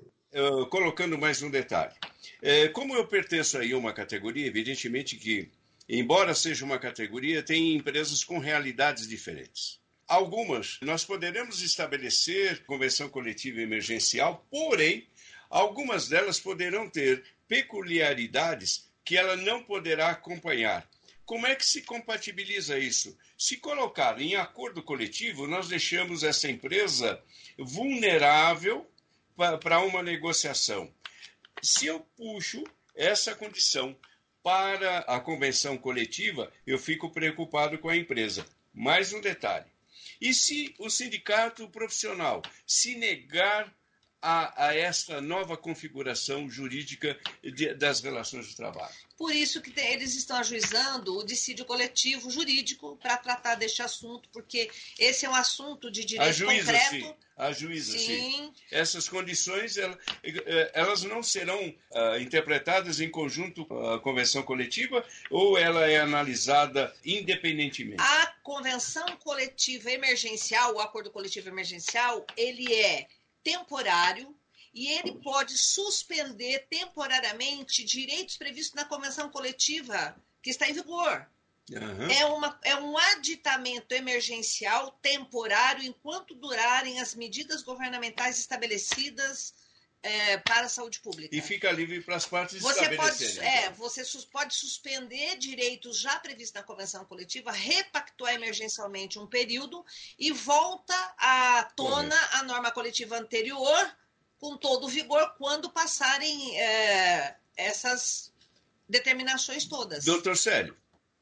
Colocando 0.71 1.17
mais 1.17 1.43
um 1.43 1.51
detalhe. 1.51 1.95
É, 2.43 2.69
como 2.69 2.95
eu 2.95 3.07
pertenço 3.07 3.57
aí 3.57 3.73
a 3.73 3.79
uma 3.79 3.95
categoria, 3.95 4.47
evidentemente 4.47 5.17
que, 5.17 5.51
embora 5.89 6.35
seja 6.35 6.67
uma 6.67 6.79
categoria, 6.79 7.43
tem 7.43 7.75
empresas 7.75 8.23
com 8.23 8.39
realidades 8.39 9.09
diferentes. 9.09 9.81
Algumas 10.07 10.79
nós 10.83 11.03
poderemos 11.03 11.63
estabelecer 11.63 12.63
convenção 12.67 13.09
coletiva 13.09 13.63
emergencial, 13.63 14.47
porém, 14.51 15.09
algumas 15.49 16.09
delas 16.09 16.39
poderão 16.39 16.91
ter 16.91 17.25
peculiaridades 17.49 18.87
que 19.03 19.17
ela 19.17 19.35
não 19.35 19.63
poderá 19.63 20.11
acompanhar. 20.11 20.89
Como 21.25 21.47
é 21.47 21.55
que 21.55 21.65
se 21.65 21.83
compatibiliza 21.83 22.79
isso? 22.79 23.17
Se 23.37 23.57
colocar 23.57 24.21
em 24.21 24.37
acordo 24.37 24.83
coletivo, 24.83 25.47
nós 25.47 25.69
deixamos 25.69 26.23
essa 26.23 26.51
empresa 26.51 27.23
vulnerável 27.59 28.87
para 29.61 29.81
uma 29.81 30.03
negociação. 30.03 30.93
Se 31.63 31.87
eu 31.87 32.01
puxo 32.17 32.65
essa 32.95 33.37
condição 33.37 33.97
para 34.43 34.99
a 35.01 35.21
convenção 35.21 35.79
coletiva, 35.79 36.53
eu 36.67 36.77
fico 36.77 37.11
preocupado 37.11 37.79
com 37.79 37.89
a 37.89 37.97
empresa. 37.97 38.45
Mais 38.75 39.13
um 39.13 39.21
detalhe. 39.21 39.67
E 40.21 40.35
se 40.35 40.75
o 40.79 40.91
sindicato 40.91 41.69
profissional 41.69 42.43
se 42.67 42.97
negar 42.97 43.73
a, 44.21 44.67
a 44.69 44.75
esta 44.75 45.21
nova 45.21 45.57
configuração 45.57 46.49
jurídica 46.51 47.19
de, 47.43 47.75
das 47.75 48.01
relações 48.01 48.47
de 48.47 48.57
trabalho? 48.57 48.95
Por 49.17 49.35
isso 49.35 49.61
que 49.61 49.73
eles 49.81 50.15
estão 50.15 50.37
ajuizando 50.37 51.19
o 51.19 51.25
dissídio 51.25 51.65
coletivo 51.65 52.31
jurídico 52.31 52.97
para 53.03 53.17
tratar 53.17 53.57
deste 53.57 53.83
assunto, 53.83 54.29
porque 54.33 54.71
esse 54.97 55.27
é 55.27 55.31
um 55.31 55.35
assunto 55.35 55.91
de 55.91 56.05
direito 56.05 56.29
Ajuiza, 56.29 56.73
concreto. 56.73 57.07
Sim. 57.07 57.15
A 57.37 57.53
juíza, 57.53 57.97
sim. 57.97 58.07
sim. 58.07 58.55
Essas 58.71 59.09
condições 59.09 59.77
eh, 59.77 60.71
elas 60.75 61.05
não 61.05 61.23
serão 61.23 61.69
uh, 61.69 62.19
interpretadas 62.21 63.01
em 63.01 63.09
conjunto 63.09 63.65
com 63.65 63.91
a 63.91 64.01
convenção 64.01 64.43
coletiva 64.43 65.05
ou 65.31 65.57
ela 65.57 65.89
é 65.89 66.01
analisada 66.01 66.93
independentemente? 67.05 68.03
A 68.03 68.27
convenção 68.43 69.07
coletiva 69.19 69.91
emergencial, 69.93 70.75
o 70.75 70.81
acordo 70.81 71.11
coletivo 71.11 71.49
emergencial, 71.49 72.27
ele 72.37 72.75
é 72.75 73.07
temporário, 73.49 74.39
e 74.75 74.89
ele 74.89 75.13
pode 75.23 75.57
suspender 75.57 76.67
temporariamente 76.69 77.83
direitos 77.83 78.37
previstos 78.37 78.75
na 78.75 78.85
convenção 78.85 79.31
coletiva 79.31 80.15
que 80.43 80.51
está 80.51 80.69
em 80.69 80.75
vigor. 80.75 81.27
Uhum. 81.71 82.11
É, 82.11 82.27
uma, 82.27 82.61
é 82.63 82.77
um 82.77 82.97
aditamento 82.97 83.95
emergencial 83.95 84.91
temporário 85.03 85.83
enquanto 85.83 86.35
durarem 86.35 87.01
as 87.01 87.15
medidas 87.15 87.63
governamentais 87.63 88.39
estabelecidas 88.39 89.55
é, 90.03 90.39
para 90.39 90.67
a 90.67 90.69
saúde 90.69 91.01
pública. 91.01 91.35
E 91.35 91.41
fica 91.41 91.71
livre 91.73 92.01
para 92.01 92.17
as 92.17 92.27
partes 92.27 92.61
você 92.61 92.89
pode, 92.97 93.41
é, 93.41 93.61
então. 93.63 93.75
você 93.75 94.03
pode 94.31 94.55
suspender 94.55 95.37
direitos 95.37 95.99
já 96.01 96.19
previstos 96.21 96.55
na 96.55 96.63
convenção 96.63 97.05
coletiva, 97.05 97.51
repactuar 97.51 98.35
emergencialmente 98.35 99.19
um 99.19 99.27
período 99.27 99.85
e 100.19 100.31
volta 100.33 100.95
à 101.19 101.65
tona 101.77 102.17
Correto. 102.17 102.37
a 102.37 102.43
norma 102.45 102.71
coletiva 102.71 103.19
anterior 103.19 103.97
com 104.39 104.57
todo 104.57 104.85
o 104.87 104.89
vigor 104.89 105.35
quando 105.37 105.71
passarem 105.71 106.59
é, 106.61 107.37
essas 107.57 108.33
determinações 108.89 109.65
todas. 109.65 110.05
Doutor 110.05 110.37
Célio, 110.37 110.77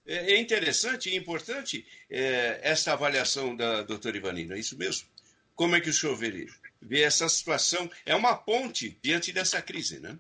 é, 0.07 0.35
é 0.35 0.39
interessante 0.39 1.09
e 1.09 1.17
importante 1.17 1.87
é, 2.11 2.61
essa 2.63 2.93
avaliação 2.93 3.57
da 3.57 3.83
doutora 3.83 4.17
Ivanina, 4.17 4.55
é 4.55 4.59
isso 4.59 4.77
mesmo? 4.77 5.09
Como 5.55 5.75
é 5.75 5.81
que 5.81 5.89
o 5.89 5.95
senhor 5.95 6.15
vê, 6.15 6.47
vê 6.87 7.03
essa 7.03 7.29
situação? 7.29 7.91
É 8.05 8.15
uma 8.15 8.35
ponte 8.35 8.99
diante 9.03 9.33
dessa 9.33 9.61
crise, 9.61 10.01
né? 10.01 10.19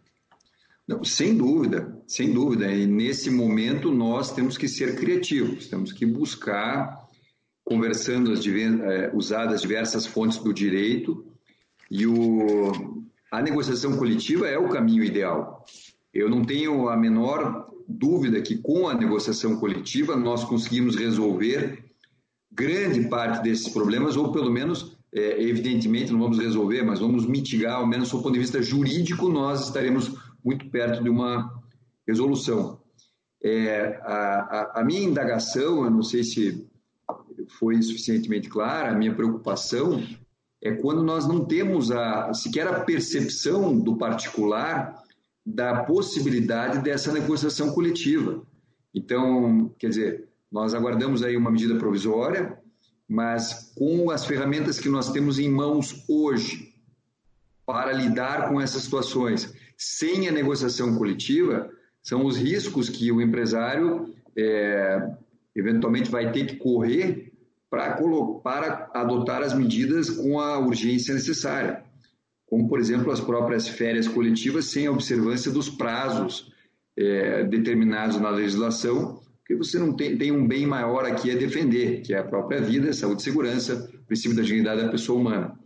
Não, 0.86 1.02
sem 1.02 1.36
dúvida, 1.36 2.00
sem 2.06 2.32
dúvida. 2.32 2.70
E 2.70 2.86
nesse 2.86 3.30
momento 3.30 3.90
nós 3.90 4.32
temos 4.32 4.56
que 4.56 4.68
ser 4.68 4.96
criativos, 4.96 5.66
temos 5.66 5.92
que 5.92 6.06
buscar, 6.06 7.08
conversando, 7.64 8.32
as, 8.32 8.46
é, 8.46 9.10
usar 9.12 9.48
as 9.48 9.62
diversas 9.62 10.06
fontes 10.06 10.38
do 10.38 10.54
direito, 10.54 11.26
e 11.90 12.06
o, 12.06 13.04
a 13.30 13.42
negociação 13.42 13.96
coletiva 13.96 14.48
é 14.48 14.58
o 14.58 14.68
caminho 14.68 15.02
ideal. 15.02 15.64
Eu 16.14 16.30
não 16.30 16.44
tenho 16.44 16.88
a 16.88 16.96
menor 16.96 17.68
dúvida 17.88 18.40
que 18.40 18.56
com 18.56 18.88
a 18.88 18.94
negociação 18.94 19.58
coletiva 19.58 20.16
nós 20.16 20.44
conseguimos 20.44 20.96
resolver 20.96 21.84
grande 22.50 23.08
parte 23.08 23.42
desses 23.42 23.68
problemas, 23.68 24.16
ou 24.16 24.32
pelo 24.32 24.50
menos, 24.50 24.95
é, 25.14 25.42
evidentemente, 25.42 26.12
não 26.12 26.20
vamos 26.20 26.38
resolver, 26.38 26.82
mas 26.82 27.00
vamos 27.00 27.26
mitigar, 27.26 27.76
ao 27.76 27.86
menos 27.86 28.10
do 28.10 28.18
ponto 28.18 28.32
de 28.32 28.40
vista 28.40 28.62
jurídico, 28.62 29.28
nós 29.28 29.66
estaremos 29.66 30.14
muito 30.44 30.68
perto 30.70 31.02
de 31.02 31.08
uma 31.08 31.62
resolução. 32.06 32.80
É, 33.42 34.00
a, 34.02 34.72
a, 34.74 34.80
a 34.80 34.84
minha 34.84 35.02
indagação, 35.02 35.84
eu 35.84 35.90
não 35.90 36.02
sei 36.02 36.24
se 36.24 36.66
foi 37.58 37.80
suficientemente 37.82 38.48
clara, 38.48 38.90
a 38.90 38.94
minha 38.94 39.14
preocupação 39.14 40.02
é 40.62 40.72
quando 40.72 41.02
nós 41.02 41.26
não 41.26 41.44
temos 41.44 41.90
a, 41.90 42.32
sequer 42.34 42.66
a 42.66 42.80
percepção 42.80 43.78
do 43.78 43.96
particular 43.96 45.02
da 45.44 45.84
possibilidade 45.84 46.82
dessa 46.82 47.12
negociação 47.12 47.72
coletiva. 47.72 48.42
Então, 48.92 49.72
quer 49.78 49.90
dizer, 49.90 50.28
nós 50.50 50.74
aguardamos 50.74 51.22
aí 51.22 51.36
uma 51.36 51.50
medida 51.50 51.76
provisória, 51.76 52.58
mas 53.08 53.72
com 53.76 54.10
as 54.10 54.24
ferramentas 54.24 54.80
que 54.80 54.88
nós 54.88 55.12
temos 55.12 55.38
em 55.38 55.48
mãos 55.48 56.04
hoje 56.08 56.74
para 57.64 57.92
lidar 57.92 58.48
com 58.48 58.60
essas 58.60 58.82
situações, 58.82 59.52
sem 59.76 60.28
a 60.28 60.32
negociação 60.32 60.96
coletiva, 60.96 61.70
são 62.02 62.24
os 62.24 62.36
riscos 62.36 62.88
que 62.88 63.10
o 63.10 63.20
empresário 63.20 64.14
é, 64.36 65.10
eventualmente 65.54 66.10
vai 66.10 66.30
ter 66.30 66.46
que 66.46 66.56
correr 66.56 67.32
para, 67.68 67.96
para 68.42 68.90
adotar 68.94 69.42
as 69.42 69.52
medidas 69.52 70.10
com 70.10 70.38
a 70.38 70.58
urgência 70.58 71.12
necessária, 71.12 71.82
como, 72.46 72.68
por 72.68 72.78
exemplo, 72.78 73.10
as 73.10 73.20
próprias 73.20 73.66
férias 73.66 74.06
coletivas 74.06 74.66
sem 74.66 74.86
a 74.86 74.92
observância 74.92 75.50
dos 75.50 75.68
prazos 75.68 76.52
é, 76.96 77.44
determinados 77.44 78.20
na 78.20 78.30
legislação, 78.30 79.20
porque 79.46 79.54
você 79.54 79.78
não 79.78 79.92
tem, 79.92 80.18
tem 80.18 80.32
um 80.32 80.44
bem 80.44 80.66
maior 80.66 81.04
aqui 81.04 81.30
a 81.30 81.36
defender, 81.36 82.02
que 82.02 82.12
é 82.12 82.18
a 82.18 82.24
própria 82.24 82.60
vida, 82.60 82.92
saúde 82.92 83.20
e 83.20 83.24
segurança, 83.24 83.88
princípio 84.04 84.36
da 84.36 84.42
dignidade 84.42 84.82
da 84.82 84.88
pessoa 84.88 85.20
humana. 85.20 85.56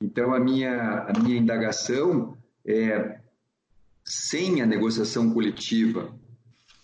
Então, 0.00 0.32
a 0.32 0.40
minha, 0.40 1.00
a 1.06 1.12
minha 1.20 1.36
indagação 1.36 2.34
é, 2.64 3.18
sem 4.02 4.62
a 4.62 4.66
negociação 4.66 5.34
coletiva, 5.34 6.18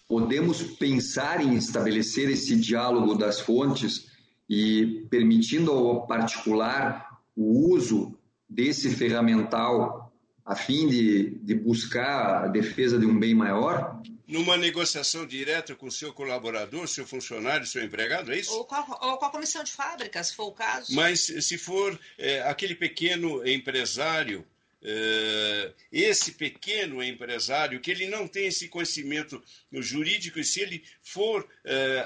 podemos 0.07 0.63
pensar 0.63 1.43
em 1.43 1.55
estabelecer 1.55 2.29
esse 2.29 2.55
diálogo 2.55 3.15
das 3.15 3.41
fontes 3.41 4.11
e 4.47 5.07
permitindo 5.09 5.71
ao 5.71 6.07
particular 6.07 7.19
o 7.35 7.73
uso 7.73 8.15
desse 8.47 8.91
ferramental 8.91 10.13
a 10.45 10.55
fim 10.55 10.87
de, 10.87 11.39
de 11.43 11.55
buscar 11.55 12.45
a 12.45 12.49
defesa 12.49 12.99
de 12.99 13.07
um 13.07 13.19
bem 13.19 13.35
maior? 13.35 14.03
Numa 14.31 14.57
negociação 14.57 15.27
direta 15.27 15.75
com 15.75 15.87
o 15.87 15.91
seu 15.91 16.13
colaborador, 16.13 16.87
seu 16.87 17.07
funcionário, 17.07 17.67
seu 17.67 17.83
empregado, 17.83 18.33
é 18.33 18.39
isso? 18.39 18.53
Ou 18.53 18.65
com 18.65 18.77
a, 18.77 19.11
ou 19.11 19.17
com 19.19 19.25
a 19.25 19.31
comissão 19.31 19.65
de 19.65 19.73
fábrica, 19.73 20.23
se 20.23 20.35
for 20.35 20.47
o 20.47 20.53
caso. 20.53 20.95
Mas 20.95 21.21
se 21.21 21.59
for 21.59 21.99
é, 22.17 22.41
aquele 22.43 22.75
pequeno 22.75 23.47
empresário 23.47 24.47
Uh, 24.83 25.75
esse 25.93 26.33
pequeno 26.33 27.03
empresário 27.03 27.81
que 27.81 27.91
ele 27.91 28.07
não 28.07 28.27
tem 28.27 28.47
esse 28.47 28.67
conhecimento 28.67 29.43
jurídico 29.71 30.41
e 30.41 30.45
se 30.45 30.59
ele 30.59 30.83
for 31.03 31.43
uh, 31.43 31.47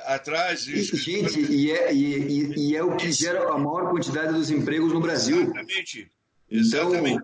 atrás 0.06 0.64
de... 0.64 0.82
gente 0.82 1.38
e 1.38 1.70
é, 1.70 1.94
e, 1.94 2.70
e, 2.70 2.76
é 2.76 2.82
o 2.82 2.96
que 2.96 3.12
gera 3.12 3.48
a 3.48 3.56
maior 3.56 3.92
quantidade 3.92 4.32
dos 4.32 4.50
empregos 4.50 4.92
no 4.92 5.00
Brasil 5.00 5.42
exatamente 5.42 6.10
exatamente 6.50 7.22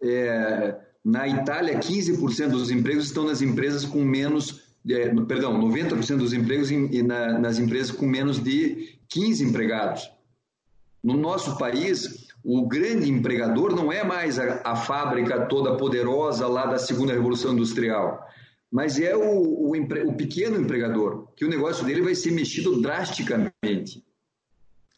então, 0.00 0.08
é, 0.08 0.80
na 1.04 1.26
Itália 1.26 1.78
15% 1.78 2.50
dos 2.50 2.70
empregos 2.70 3.06
estão 3.06 3.24
nas 3.24 3.42
empresas 3.42 3.84
com 3.84 4.04
menos 4.04 4.62
é, 4.88 5.08
perdão 5.26 5.60
90% 5.60 6.16
dos 6.16 6.32
empregos 6.32 6.70
em, 6.70 7.02
na, 7.02 7.38
nas 7.38 7.58
empresas 7.58 7.90
com 7.90 8.06
menos 8.06 8.42
de 8.42 8.98
15 9.08 9.44
empregados 9.44 10.10
no 11.02 11.16
nosso 11.16 11.56
país 11.58 12.22
o 12.44 12.66
grande 12.66 13.08
empregador 13.08 13.74
não 13.74 13.92
é 13.92 14.02
mais 14.02 14.38
a, 14.38 14.60
a 14.64 14.76
fábrica 14.76 15.46
toda 15.46 15.76
poderosa 15.76 16.46
lá 16.48 16.66
da 16.66 16.78
segunda 16.78 17.12
revolução 17.12 17.52
industrial, 17.52 18.26
mas 18.70 18.98
é 18.98 19.14
o, 19.14 19.68
o, 19.68 19.76
empre, 19.76 20.02
o 20.02 20.14
pequeno 20.14 20.60
empregador, 20.60 21.28
que 21.36 21.44
o 21.44 21.48
negócio 21.48 21.84
dele 21.84 22.02
vai 22.02 22.14
ser 22.14 22.32
mexido 22.32 22.80
drasticamente. 22.80 24.04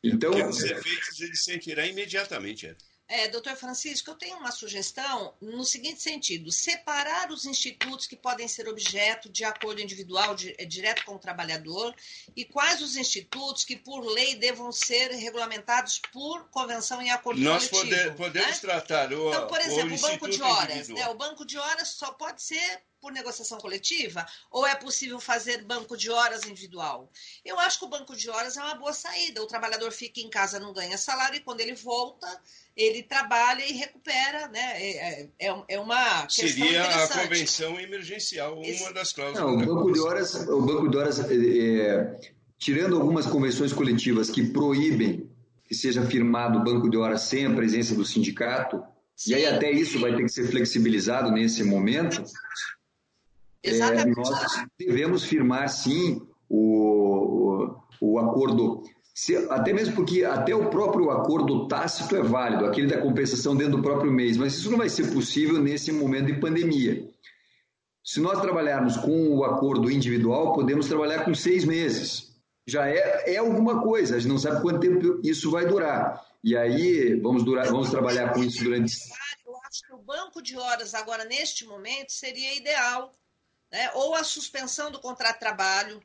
Então, 0.02 0.30
os 0.48 0.62
efeitos 0.62 1.20
ele 1.20 1.36
sentirá 1.36 1.86
imediatamente. 1.86 2.66
É. 2.66 2.76
É, 3.06 3.28
doutor 3.28 3.54
Francisco, 3.54 4.10
eu 4.10 4.14
tenho 4.14 4.38
uma 4.38 4.50
sugestão 4.50 5.34
no 5.40 5.62
seguinte 5.64 6.02
sentido: 6.02 6.50
separar 6.50 7.30
os 7.30 7.44
institutos 7.44 8.06
que 8.06 8.16
podem 8.16 8.48
ser 8.48 8.66
objeto 8.66 9.28
de 9.28 9.44
acordo 9.44 9.82
individual 9.82 10.34
de, 10.34 10.54
é, 10.58 10.64
direto 10.64 11.04
com 11.04 11.14
o 11.14 11.18
trabalhador 11.18 11.94
e 12.34 12.46
quais 12.46 12.80
os 12.80 12.96
institutos 12.96 13.62
que, 13.64 13.76
por 13.76 14.00
lei, 14.00 14.36
devam 14.36 14.72
ser 14.72 15.10
regulamentados 15.10 16.00
por 16.12 16.48
convenção 16.48 17.02
e 17.02 17.10
acordo 17.10 17.40
Nós 17.42 17.68
coletivo. 17.68 17.94
Nós 17.96 18.04
pode, 18.06 18.16
podemos 18.16 18.50
né? 18.50 18.58
tratar 18.58 19.12
o 19.12 19.28
Então, 19.28 19.46
por 19.48 19.60
exemplo, 19.60 19.92
o, 19.92 19.96
o 19.96 20.00
banco 20.00 20.28
de 20.28 20.42
horas. 20.42 20.88
Né? 20.88 21.08
O 21.08 21.14
banco 21.14 21.44
de 21.44 21.58
horas 21.58 21.88
só 21.88 22.10
pode 22.12 22.42
ser 22.42 22.82
por 23.04 23.12
negociação 23.12 23.58
coletiva 23.58 24.24
ou 24.50 24.66
é 24.66 24.74
possível 24.74 25.20
fazer 25.20 25.62
banco 25.62 25.94
de 25.94 26.10
horas 26.10 26.46
individual? 26.46 27.10
Eu 27.44 27.58
acho 27.60 27.78
que 27.78 27.84
o 27.84 27.88
banco 27.88 28.16
de 28.16 28.30
horas 28.30 28.56
é 28.56 28.62
uma 28.62 28.74
boa 28.74 28.94
saída. 28.94 29.42
O 29.42 29.46
trabalhador 29.46 29.92
fica 29.92 30.20
em 30.20 30.30
casa, 30.30 30.58
não 30.58 30.72
ganha 30.72 30.96
salário 30.96 31.36
e 31.36 31.40
quando 31.40 31.60
ele 31.60 31.74
volta, 31.74 32.26
ele 32.74 33.02
trabalha 33.02 33.62
e 33.68 33.72
recupera, 33.72 34.48
né? 34.48 34.82
É, 34.82 35.28
é, 35.38 35.64
é 35.68 35.78
uma 35.78 36.26
Seria 36.30 36.82
a 36.82 37.08
convenção 37.08 37.78
emergencial, 37.78 38.54
uma 38.54 38.66
Esse... 38.66 38.92
das 38.94 39.12
cláusulas. 39.12 39.44
Não, 39.44 39.54
o 39.54 39.66
banco 39.66 39.92
de 39.92 40.00
horas, 40.00 40.34
o 40.48 40.62
banco 40.62 40.88
de 40.88 40.96
horas 40.96 41.20
é, 41.20 42.32
tirando 42.58 42.96
algumas 42.96 43.26
convenções 43.26 43.74
coletivas 43.74 44.30
que 44.30 44.48
proíbem 44.48 45.30
que 45.66 45.74
seja 45.74 46.02
firmado 46.06 46.58
o 46.58 46.64
banco 46.64 46.88
de 46.88 46.96
horas 46.96 47.22
sem 47.22 47.46
a 47.46 47.54
presença 47.54 47.94
do 47.94 48.04
sindicato, 48.04 48.82
Sim. 49.16 49.32
e 49.32 49.34
aí 49.34 49.46
até 49.46 49.70
isso 49.70 49.98
vai 49.98 50.14
ter 50.14 50.22
que 50.22 50.28
ser 50.28 50.46
flexibilizado 50.48 51.30
nesse 51.30 51.64
momento. 51.64 52.22
É, 53.64 54.04
nós 54.04 54.66
devemos 54.78 55.24
firmar 55.24 55.68
sim 55.68 56.20
o, 56.48 57.76
o, 58.00 58.12
o 58.12 58.18
acordo 58.18 58.82
se, 59.14 59.36
até 59.48 59.72
mesmo 59.72 59.94
porque 59.94 60.24
até 60.24 60.54
o 60.56 60.68
próprio 60.68 61.08
acordo 61.10 61.68
tácito 61.68 62.16
é 62.16 62.22
válido, 62.22 62.66
aquele 62.66 62.88
da 62.88 63.00
compensação 63.00 63.54
dentro 63.54 63.76
do 63.76 63.82
próprio 63.82 64.10
mês, 64.10 64.36
mas 64.36 64.54
isso 64.54 64.68
não 64.68 64.78
vai 64.78 64.88
ser 64.88 65.12
possível 65.12 65.62
nesse 65.62 65.92
momento 65.92 66.26
de 66.26 66.40
pandemia. 66.40 67.08
Se 68.02 68.20
nós 68.20 68.40
trabalharmos 68.40 68.96
com 68.96 69.28
o 69.28 69.44
acordo 69.44 69.88
individual, 69.88 70.52
podemos 70.52 70.88
trabalhar 70.88 71.24
com 71.24 71.32
seis 71.32 71.64
meses. 71.64 72.34
Já 72.66 72.88
é, 72.88 73.34
é 73.34 73.36
alguma 73.36 73.82
coisa, 73.82 74.16
a 74.16 74.18
gente 74.18 74.28
não 74.28 74.38
sabe 74.38 74.60
quanto 74.60 74.80
tempo 74.80 75.20
isso 75.22 75.48
vai 75.48 75.64
durar. 75.64 76.20
E 76.42 76.56
aí 76.56 77.14
vamos, 77.20 77.44
durar, 77.44 77.68
vamos 77.68 77.90
trabalhar 77.90 78.32
com 78.34 78.42
isso 78.42 78.64
durante. 78.64 78.94
Eu 79.46 79.56
acho 79.68 79.86
que 79.86 79.94
o 79.94 79.98
banco 79.98 80.42
de 80.42 80.58
horas 80.58 80.92
agora, 80.92 81.24
neste 81.24 81.64
momento, 81.64 82.10
seria 82.10 82.54
ideal. 82.56 83.12
Né? 83.74 83.90
Ou 83.94 84.14
a 84.14 84.22
suspensão 84.22 84.88
do 84.88 85.00
contrato 85.00 85.34
de 85.34 85.40
trabalho, 85.40 86.00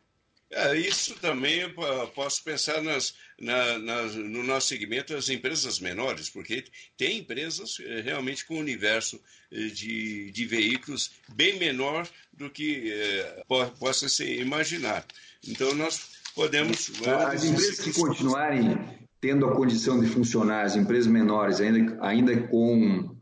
é, 0.51 0.75
isso 0.75 1.13
também 1.21 1.59
eu 1.59 2.07
posso 2.15 2.43
pensar 2.43 2.81
nas, 2.81 3.13
na, 3.39 3.77
nas, 3.77 4.15
no 4.15 4.41
nosso 4.41 4.69
segmento 4.69 5.15
as 5.15 5.29
empresas 5.29 5.79
menores, 5.79 6.27
porque 6.27 6.65
tem 6.97 7.19
empresas 7.19 7.77
eh, 7.79 8.01
realmente 8.01 8.43
com 8.47 8.55
um 8.55 8.59
universo 8.59 9.21
eh, 9.51 9.67
de, 9.67 10.31
de 10.31 10.45
veículos 10.47 11.11
bem 11.35 11.59
menor 11.59 12.09
do 12.33 12.49
que 12.49 12.91
é, 12.91 13.43
possa 13.77 14.09
se 14.09 14.25
imaginar. 14.39 15.05
Então, 15.47 15.75
nós 15.75 16.01
podemos. 16.33 16.91
As 17.05 17.43
empresas 17.43 17.79
que 17.81 17.93
continuarem 17.93 18.75
tendo 19.21 19.45
a 19.45 19.55
condição 19.55 19.99
de 19.99 20.07
funcionar, 20.07 20.65
as 20.65 20.75
empresas 20.75 21.05
menores, 21.05 21.61
ainda, 21.61 21.97
ainda 22.03 22.47
com, 22.47 23.15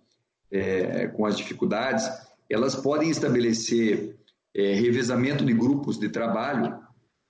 é, 0.49 1.07
com 1.07 1.25
as 1.25 1.35
dificuldades, 1.35 2.07
elas 2.49 2.73
podem 2.73 3.09
estabelecer 3.09 4.16
é, 4.57 4.73
revezamento 4.73 5.45
de 5.45 5.53
grupos 5.53 5.99
de 5.99 6.09
trabalho 6.09 6.79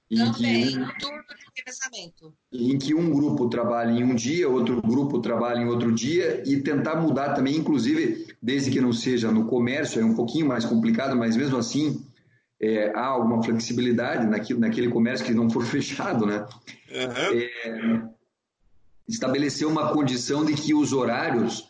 em 0.10 0.18
Também, 0.32 0.72
que, 0.72 0.80
um, 0.80 0.88
turno 1.00 1.24
de 1.28 1.62
revezamento. 1.66 2.34
Em 2.54 2.78
que 2.78 2.96
um 2.96 3.12
grupo 3.12 3.50
trabalha 3.50 3.92
em 3.92 4.04
um 4.04 4.16
dia, 4.16 4.48
outro 4.48 4.82
grupo 4.82 5.20
trabalha 5.20 5.60
em 5.60 5.68
outro 5.68 5.94
dia, 5.94 6.42
e 6.46 6.62
tentar 6.62 6.96
mudar 6.96 7.34
também, 7.34 7.58
inclusive, 7.58 8.26
desde 8.42 8.72
que 8.72 8.80
não 8.80 8.94
seja 8.94 9.30
no 9.32 9.46
comércio, 9.46 10.02
é 10.02 10.06
um 10.06 10.16
pouquinho 10.16 10.48
mais 10.48 10.64
complicado, 10.64 11.16
mas 11.18 11.36
mesmo 11.36 11.58
assim 11.58 12.02
é, 12.60 12.92
há 12.96 13.06
alguma 13.06 13.44
flexibilidade 13.44 14.26
naquilo, 14.26 14.62
naquele 14.62 14.90
comércio 14.90 15.26
que 15.26 15.34
não 15.34 15.50
for 15.50 15.64
fechado, 15.68 16.26
né? 16.26 16.48
Uhum. 16.90 17.40
É, 17.40 18.02
estabelecer 19.08 19.68
uma 19.68 19.94
condição 19.94 20.46
de 20.46 20.54
que 20.54 20.74
os 20.74 20.94
horários, 20.94 21.70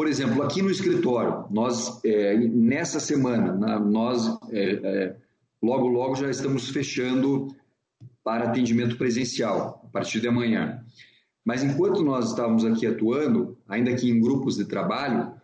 por 0.00 0.08
exemplo, 0.08 0.42
aqui 0.42 0.62
no 0.62 0.70
escritório, 0.70 1.44
nós, 1.50 2.02
é, 2.02 2.34
nessa 2.34 2.98
semana, 2.98 3.52
na, 3.52 3.78
nós, 3.78 4.26
é, 4.50 4.80
é, 4.82 5.16
logo, 5.62 5.88
logo 5.88 6.14
já 6.14 6.30
estamos 6.30 6.70
fechando 6.70 7.54
para 8.24 8.48
atendimento 8.48 8.96
presencial, 8.96 9.82
a 9.84 9.88
partir 9.88 10.18
de 10.18 10.26
amanhã. 10.26 10.82
Mas 11.44 11.62
enquanto 11.62 12.02
nós 12.02 12.30
estávamos 12.30 12.64
aqui 12.64 12.86
atuando, 12.86 13.58
ainda 13.68 13.94
que 13.94 14.08
em 14.08 14.18
grupos 14.18 14.56
de 14.56 14.64
trabalho, 14.64 15.34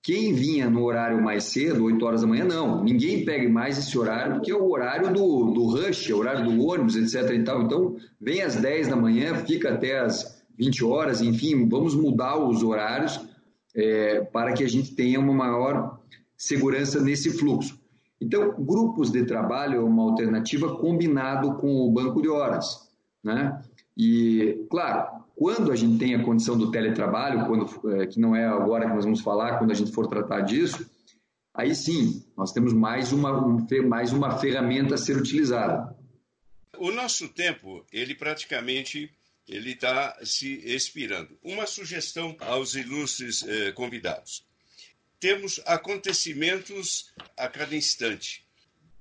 Quem 0.00 0.32
vinha 0.32 0.70
no 0.70 0.84
horário 0.84 1.20
mais 1.20 1.42
cedo, 1.44 1.82
8 1.82 2.06
horas 2.06 2.20
da 2.20 2.26
manhã, 2.28 2.44
não. 2.44 2.84
Ninguém 2.84 3.24
pega 3.24 3.48
mais 3.48 3.78
esse 3.78 3.98
horário, 3.98 4.34
porque 4.34 4.52
é 4.52 4.54
o 4.54 4.70
horário 4.70 5.12
do, 5.12 5.50
do 5.50 5.64
rush, 5.64 6.08
é 6.08 6.14
o 6.14 6.18
horário 6.18 6.44
do 6.44 6.64
ônibus, 6.64 6.94
etc. 6.94 7.30
E 7.32 7.42
tal. 7.42 7.62
Então, 7.62 7.96
vem 8.20 8.42
às 8.42 8.54
10 8.54 8.86
da 8.86 8.96
manhã, 8.96 9.34
fica 9.44 9.74
até 9.74 9.98
às 9.98 10.40
20 10.56 10.84
horas, 10.84 11.20
enfim, 11.20 11.68
vamos 11.68 11.96
mudar 11.96 12.38
os 12.38 12.62
horários 12.62 13.33
é, 13.74 14.20
para 14.20 14.52
que 14.52 14.62
a 14.62 14.68
gente 14.68 14.94
tenha 14.94 15.18
uma 15.18 15.32
maior 15.32 16.00
segurança 16.36 17.00
nesse 17.00 17.30
fluxo. 17.30 17.78
Então, 18.20 18.54
grupos 18.58 19.10
de 19.10 19.24
trabalho 19.24 19.80
é 19.80 19.84
uma 19.84 20.02
alternativa 20.02 20.76
combinado 20.76 21.54
com 21.56 21.82
o 21.82 21.90
banco 21.90 22.22
de 22.22 22.28
horas, 22.28 22.88
né? 23.22 23.62
E, 23.96 24.66
claro, 24.70 25.24
quando 25.36 25.72
a 25.72 25.76
gente 25.76 25.98
tem 25.98 26.14
a 26.14 26.24
condição 26.24 26.56
do 26.56 26.70
teletrabalho, 26.70 27.46
quando, 27.46 27.96
é, 27.96 28.06
que 28.06 28.20
não 28.20 28.34
é 28.34 28.46
agora 28.46 28.86
que 28.86 28.94
nós 28.94 29.04
vamos 29.04 29.20
falar, 29.20 29.58
quando 29.58 29.72
a 29.72 29.74
gente 29.74 29.92
for 29.92 30.06
tratar 30.06 30.40
disso, 30.42 30.88
aí 31.52 31.74
sim, 31.74 32.24
nós 32.36 32.52
temos 32.52 32.72
mais 32.72 33.12
uma, 33.12 33.58
mais 33.86 34.12
uma 34.12 34.38
ferramenta 34.38 34.94
a 34.94 34.98
ser 34.98 35.16
utilizada. 35.16 35.94
O 36.78 36.90
nosso 36.90 37.28
tempo, 37.28 37.84
ele 37.92 38.14
praticamente 38.14 39.10
ele 39.48 39.72
está 39.72 40.18
se 40.24 40.60
expirando. 40.64 41.38
Uma 41.42 41.66
sugestão 41.66 42.36
aos 42.40 42.74
ilustres 42.74 43.42
eh, 43.42 43.72
convidados. 43.72 44.44
Temos 45.20 45.60
acontecimentos 45.64 47.12
a 47.36 47.48
cada 47.48 47.74
instante. 47.74 48.44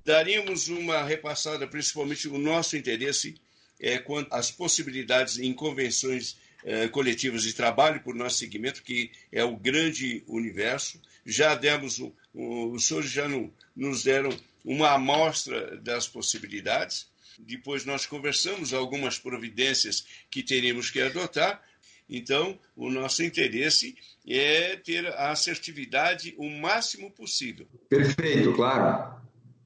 Daríamos 0.05 0.67
uma 0.67 1.03
repassada, 1.03 1.67
principalmente 1.67 2.27
o 2.27 2.37
nosso 2.37 2.75
interesse 2.75 3.35
é, 3.79 3.97
quanto 3.97 4.33
às 4.33 4.51
possibilidades 4.51 5.37
em 5.37 5.53
convenções 5.53 6.37
é, 6.63 6.87
coletivas 6.87 7.43
de 7.43 7.53
trabalho 7.53 8.01
por 8.01 8.15
nosso 8.15 8.37
segmento, 8.37 8.83
que 8.83 9.11
é 9.31 9.43
o 9.43 9.57
grande 9.57 10.23
universo. 10.27 11.01
Já 11.25 11.55
demos, 11.55 11.99
um, 11.99 12.11
um, 12.33 12.71
os 12.71 12.85
senhores 12.85 13.09
já 13.09 13.27
no, 13.27 13.53
nos 13.75 14.03
deram 14.03 14.29
uma 14.63 14.91
amostra 14.91 15.77
das 15.77 16.07
possibilidades. 16.07 17.07
Depois 17.39 17.85
nós 17.85 18.05
conversamos 18.05 18.73
algumas 18.73 19.17
providências 19.17 20.05
que 20.29 20.43
teríamos 20.43 20.89
que 20.89 21.01
adotar. 21.01 21.61
Então, 22.09 22.59
o 22.75 22.89
nosso 22.89 23.23
interesse 23.23 23.95
é 24.27 24.75
ter 24.75 25.07
a 25.07 25.31
assertividade 25.31 26.35
o 26.37 26.49
máximo 26.49 27.09
possível. 27.11 27.67
Perfeito, 27.89 28.53
claro. 28.53 29.21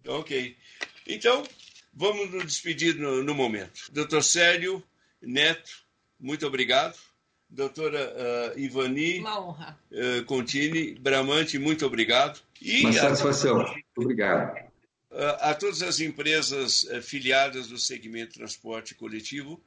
Ok. 0.05 0.55
Então, 1.07 1.43
Vamos 1.99 2.29
nos 2.29 2.43
despedir 2.43 2.95
no, 2.95 3.23
no 3.23 3.33
momento. 3.33 3.91
Doutor 3.91 4.23
Célio 4.23 4.83
Neto, 5.19 5.71
muito 6.19 6.45
obrigado. 6.45 6.95
Doutora 7.49 8.53
uh, 8.55 8.59
Ivani 8.59 9.19
Uma 9.19 9.39
honra. 9.39 9.79
Uh, 9.91 10.23
Contini, 10.25 10.93
Bramante, 10.93 11.57
muito 11.57 11.87
obrigado. 11.87 12.39
E 12.61 12.81
Uma 12.81 12.93
satisfação. 12.93 13.61
A, 13.61 13.75
obrigado. 13.97 14.66
Uh, 15.17 15.33
a 15.39 15.55
todas 15.55 15.81
as 15.81 15.99
empresas 15.99 16.85
filiadas 17.01 17.65
do 17.65 17.79
segmento 17.79 18.35
transporte 18.35 18.93
coletivo, 18.93 19.59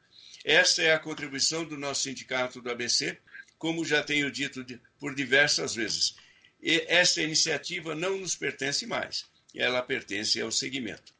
esta 0.45 0.81
é 0.81 0.93
a 0.93 0.99
contribuição 0.99 1.65
do 1.65 1.77
nosso 1.77 2.03
sindicato 2.03 2.63
do 2.63 2.71
ABC, 2.71 3.19
como 3.59 3.85
já 3.85 4.01
tenho 4.01 4.31
dito 4.31 4.65
por 5.01 5.13
diversas 5.13 5.75
vezes. 5.75 6.15
E 6.63 6.85
esta 6.87 7.21
iniciativa 7.21 7.97
não 7.97 8.19
nos 8.19 8.37
pertence 8.37 8.87
mais, 8.87 9.27
ela 9.53 9.83
pertence 9.83 10.41
ao 10.41 10.53
segmento. 10.53 11.13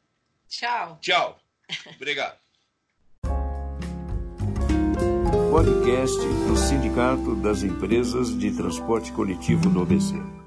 Tchau. 0.47 0.97
Tchau. 1.01 1.37
Obrigado. 1.95 2.39
Podcast 5.51 6.17
do 6.47 6.55
Sindicato 6.55 7.35
das 7.41 7.63
Empresas 7.63 8.37
de 8.39 8.55
Transporte 8.55 9.11
Coletivo 9.11 9.69
do 9.69 9.81
ABC. 9.81 10.40